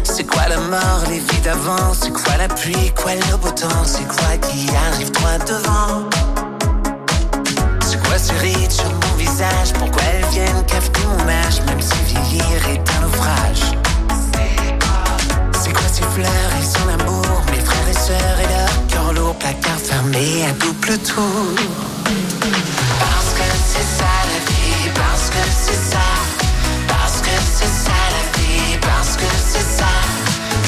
[0.03, 1.93] C'est quoi la mort, les vies d'avant?
[1.93, 3.85] C'est quoi la pluie, quoi le beau temps?
[3.85, 6.09] C'est quoi qui arrive droit devant?
[7.85, 9.73] C'est quoi ces rides sur mon visage?
[9.79, 13.63] Pourquoi elles viennent cafeter mon âge Même si vieillir est un naufrage
[15.53, 16.51] C'est quoi ces fleurs?
[16.61, 20.99] Et son amour Mes frères et sœurs et leur cœur lourd Placard fermé à double
[20.99, 21.55] tour.
[23.01, 26.07] Parce que c'est ça la vie, parce que c'est ça,
[27.65, 29.87] c'est ça la vie, parce que c'est ça,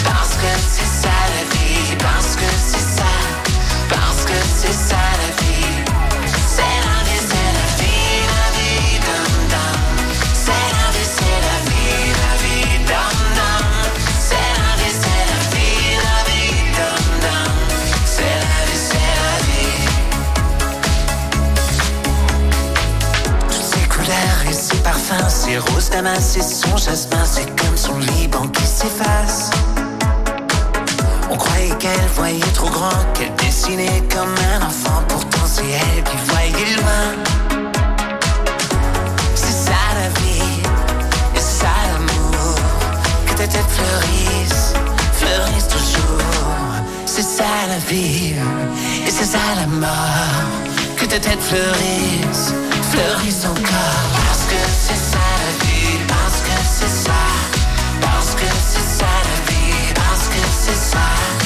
[0.04, 3.04] parce que c'est ça la vie, parce que c'est ça,
[3.90, 4.95] parce que c'est ça
[25.46, 29.50] Ses roses damas et son jasmin, c'est comme son Liban qui s'efface.
[31.30, 35.04] On croyait qu'elle voyait trop grand, qu'elle dessinait comme un enfant.
[35.06, 37.14] Pourtant, c'est elle qui voyait loin.
[39.36, 40.62] C'est ça la vie,
[41.36, 42.56] et c'est ça l'amour.
[43.26, 44.72] Que ta tête fleurisse,
[45.12, 46.22] fleurisse toujours.
[47.04, 48.34] C'est ça la vie,
[49.06, 50.50] et c'est ça la mort.
[50.96, 52.52] Que ta tête fleurisse,
[52.90, 54.10] fleurisse encore.
[54.26, 54.56] Parce que
[54.88, 55.25] c'est ça
[56.78, 57.12] c'est ça.
[58.02, 61.45] Parce que c'est ça la vie, parce que c'est ça.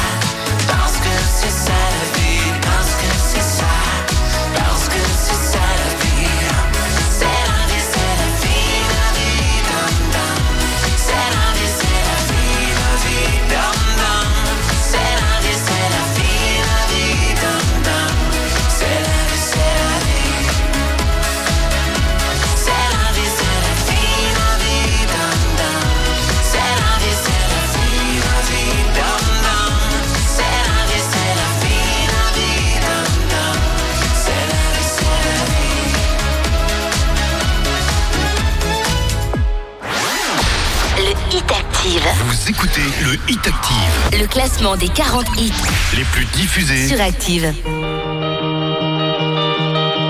[42.51, 45.53] Écoutez le Hit Active, Le classement des 40 hits
[45.95, 46.85] les plus diffusés.
[46.89, 47.53] sur Active.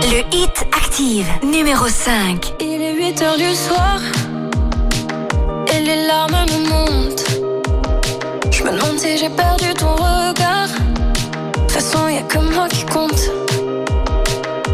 [0.10, 2.54] Le Hit Active, numéro 5.
[2.60, 4.00] Il est 8 heures du soir
[5.72, 7.26] et les larmes me montent.
[8.52, 10.68] Je me demande si j'ai perdu ton regard.
[10.68, 13.22] De toute façon, y a que moi qui compte.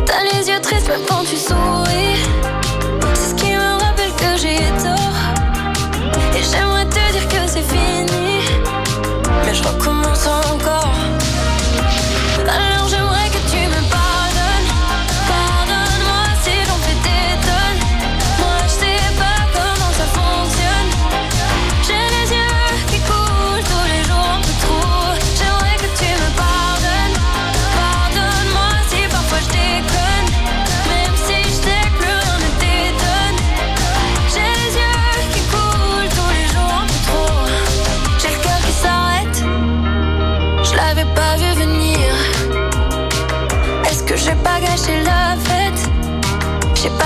[0.06, 2.15] T'as les yeux tristes même quand tu souris.
[9.57, 10.86] Je recommence encore.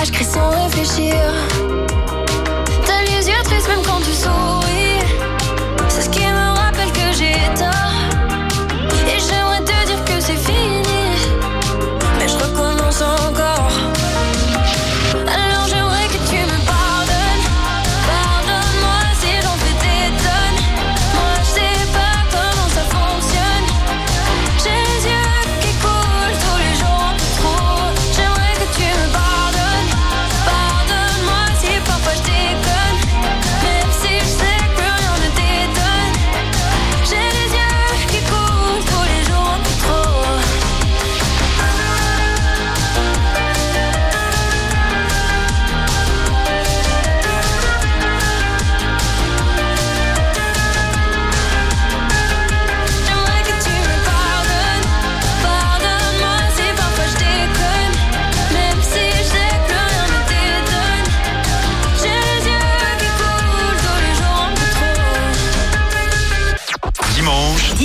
[0.03, 1.13] Je crie sans réfléchir.
[2.85, 4.60] T'as les yeux tristes même quand tu souris.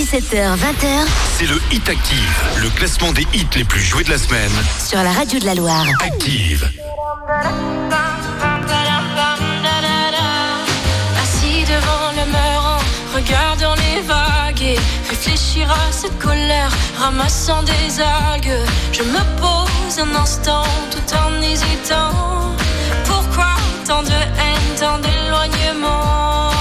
[0.07, 1.05] 17h-20h,
[1.37, 4.51] c'est le Hit Active, le classement des hits les plus joués de la semaine.
[4.79, 5.85] Sur la radio de la Loire.
[6.01, 6.71] Active.
[11.21, 12.79] Assis devant le mur
[13.13, 14.79] regardant les vagues et
[15.09, 18.65] réfléchir à cette colère, ramassant des algues.
[18.93, 22.55] Je me pose un instant tout en hésitant.
[23.03, 26.56] Pourquoi tant de haine, tant d'éloignement?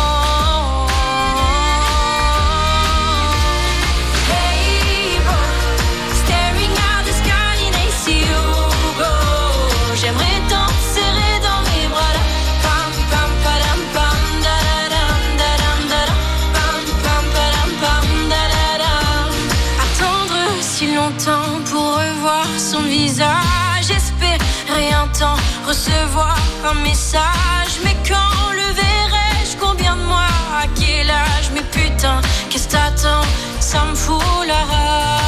[25.86, 26.36] Recevoir
[26.68, 27.80] un message.
[27.84, 29.56] Mais quand le verrai-je?
[29.58, 30.26] Combien de mois?
[30.52, 31.50] À quel âge?
[31.54, 33.26] Mais putain, qu'est-ce t'attends?
[33.60, 35.25] Ça me fout la rage.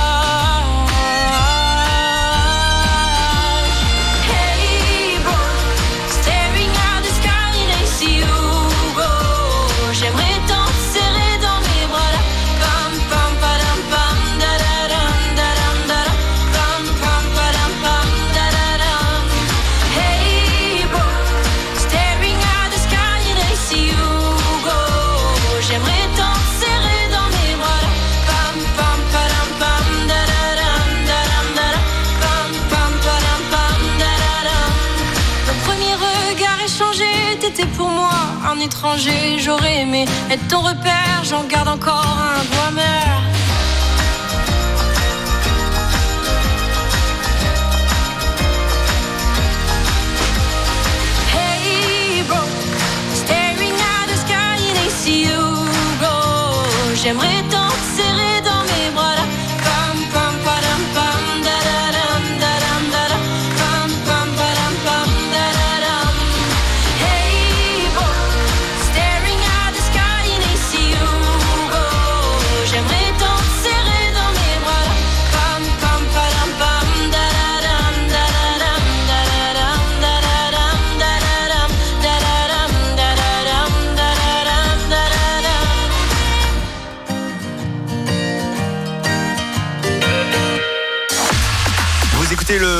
[38.69, 39.39] Étranger.
[39.39, 43.18] J'aurais aimé être ton repère, j'en garde encore un goût amer.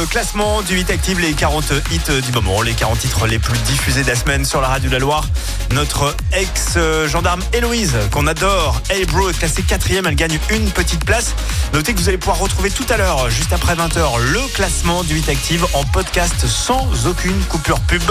[0.09, 4.03] Classement du Hit Active, les 40 hits du moment, les 40 titres les plus diffusés
[4.03, 5.27] de la semaine sur la radio de la Loire.
[5.73, 11.35] Notre ex-gendarme Héloïse, qu'on adore, Hey Bro, est classée quatrième, elle gagne une petite place.
[11.73, 15.19] Notez que vous allez pouvoir retrouver tout à l'heure, juste après 20h, le classement du
[15.19, 18.03] Hit Active en podcast sans aucune coupure pub.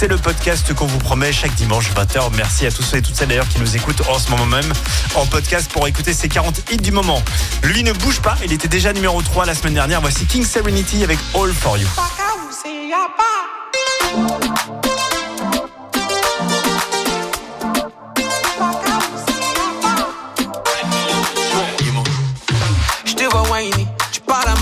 [0.00, 2.30] C'est le podcast qu'on vous promet chaque dimanche 20h.
[2.34, 4.72] Merci à tous ceux et toutes celles d'ailleurs qui nous écoutent en ce moment même
[5.14, 7.22] en podcast pour écouter ces 40 hits du moment.
[7.64, 10.00] Lui ne bouge pas, il était déjà numéro 3 la semaine dernière.
[10.00, 11.86] Voici King Serenity avec All For You.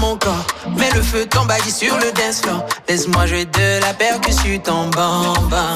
[0.08, 0.46] Mon corps.
[0.76, 2.64] Mets le feu, t'emballe sur le dance floor.
[2.88, 5.74] Laisse-moi jouer de la percussion en bamba.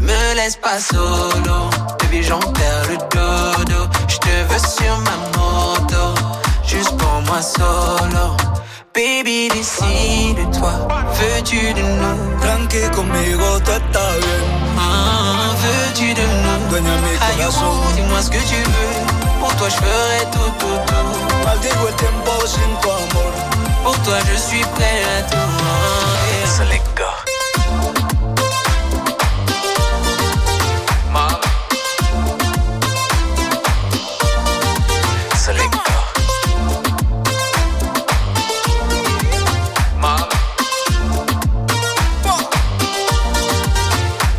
[0.00, 1.56] Me laisse pas solo,
[2.00, 3.80] baby j'en perds le dodo.
[4.08, 6.04] Je te veux sur ma moto,
[6.66, 8.24] juste pour moi solo.
[8.94, 10.72] Baby décide-toi,
[11.18, 12.40] veux-tu de nous?
[12.42, 14.42] Tranqui conmigo, tú estás bien.
[14.78, 16.68] Ah, veux-tu de nous?
[16.68, 17.62] Dueña mi Aïe, corazón.
[17.64, 19.40] oh, dis-moi ce que tu veux.
[19.40, 21.44] Pour toi, je ferai tout, tout, tout.
[21.46, 23.32] Maldigo el tiempo sin tu amor.
[23.82, 25.52] Pour toi, je suis prêt à tout.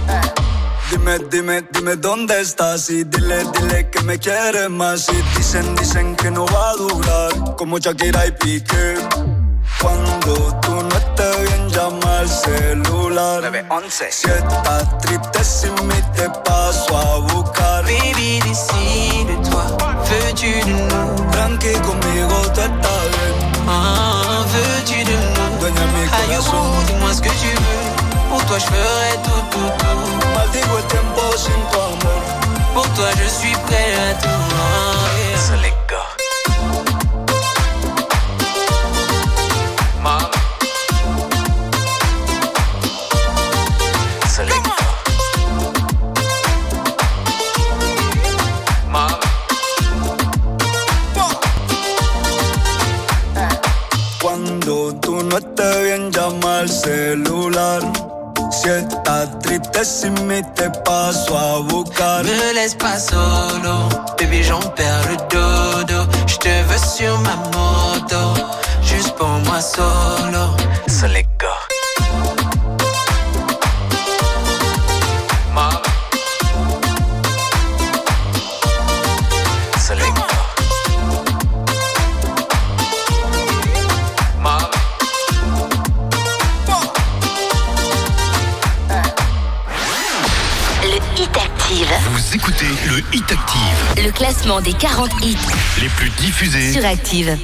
[0.06, 0.34] Yeah.
[1.04, 6.16] Dime, dime, dime dónde estás y dile, dile que me quieres más y dicen, dicen
[6.16, 9.33] que no va a durar como Shakira y Piqué.
[9.84, 16.30] Cuando tú no estés bien llama al celular 911 Si estás triste sin mí te
[16.46, 19.66] paso a buscar Baby, décide-toi,
[20.08, 21.32] veux-tu de nous?
[21.32, 23.36] Tranqui conmigo tú estás bien
[23.68, 25.60] Ah, veux-tu de nous?
[25.60, 28.30] Dueña mi Aïe, corazón dis-moi ce que tu veux.
[28.30, 30.28] Pour toi, je ferai tout, tout, tout.
[30.36, 32.22] Maldigo el tiempo sin tu amor
[32.74, 34.44] Pour toi, je suis prêt à tout.
[35.94, 36.23] Yeah.
[55.64, 57.82] Estés bien, llama al celular.
[58.52, 62.24] Si estás triste sin mí, te paso a buscar.
[62.24, 66.08] Me laisse pas solo, baby j'en perds le dodo.
[66.28, 68.34] Je te veux sur ma moto,
[68.84, 70.56] juste pour moi solo.
[70.88, 71.08] C'est
[92.94, 94.06] le Hit Active.
[94.06, 95.36] Le classement des 40 hits
[95.82, 97.36] les plus diffusés sur Active.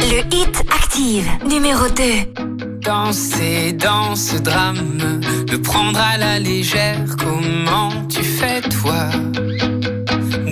[0.00, 2.80] Le Hit Active, numéro 2.
[2.80, 9.08] Danser dans ce drame, le prendre à la légère, comment tu fais toi?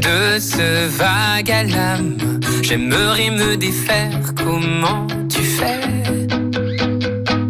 [0.00, 2.18] De ce vague à l'âme,
[2.62, 5.80] j'aimerais me défaire, comment tu fais?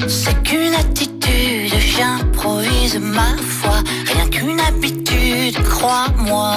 [0.09, 3.83] C'est qu'une attitude, chien j'improvise ma foi.
[4.13, 6.55] Rien qu'une habitude, crois-moi.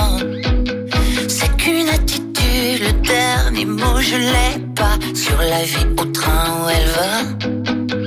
[1.28, 4.98] C'est qu'une attitude, le dernier mot je l'ai pas.
[5.14, 8.07] Sur la vie au train où elle va.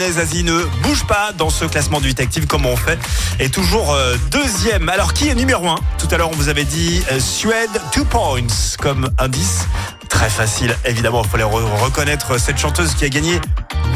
[0.00, 2.98] Duo Vianney-Zazie ne bouge pas dans ce classement du 8 Active comme on fait.
[3.38, 4.88] Et toujours euh, deuxième.
[4.88, 8.04] Alors qui est numéro 1 Tout à l'heure on vous avait dit euh, Suède 2
[8.04, 8.40] points
[8.78, 9.66] comme indice.
[10.08, 13.40] Très facile, évidemment, il fallait re- reconnaître cette chanteuse qui a gagné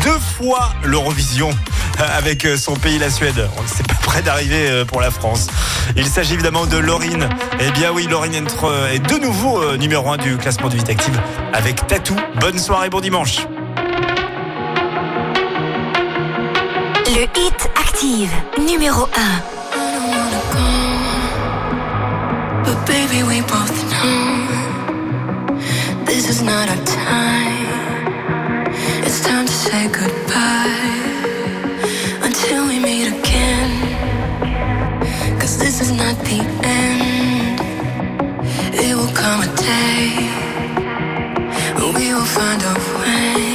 [0.04, 1.50] deux fois l'Eurovision
[2.00, 3.48] euh, avec son pays, la Suède.
[3.66, 5.46] C'est pas près d'arriver pour la France.
[5.96, 7.28] Il s'agit évidemment de Laurine.
[7.60, 11.20] Eh bien oui, Laurine entre, est de nouveau numéro 1 du classement du 8 Active
[11.54, 12.16] avec Tatou.
[12.40, 13.38] Bonne soirée, bon dimanche.
[17.14, 19.42] Le hit active, numéro 1.
[22.64, 24.46] But baby, we both know
[26.04, 27.66] this is not our time.
[29.06, 30.74] It's time to say goodbye
[32.20, 33.70] until we meet again.
[35.38, 37.60] Cause this is not the end.
[38.74, 40.34] It will come a day
[41.94, 43.54] we will find a way.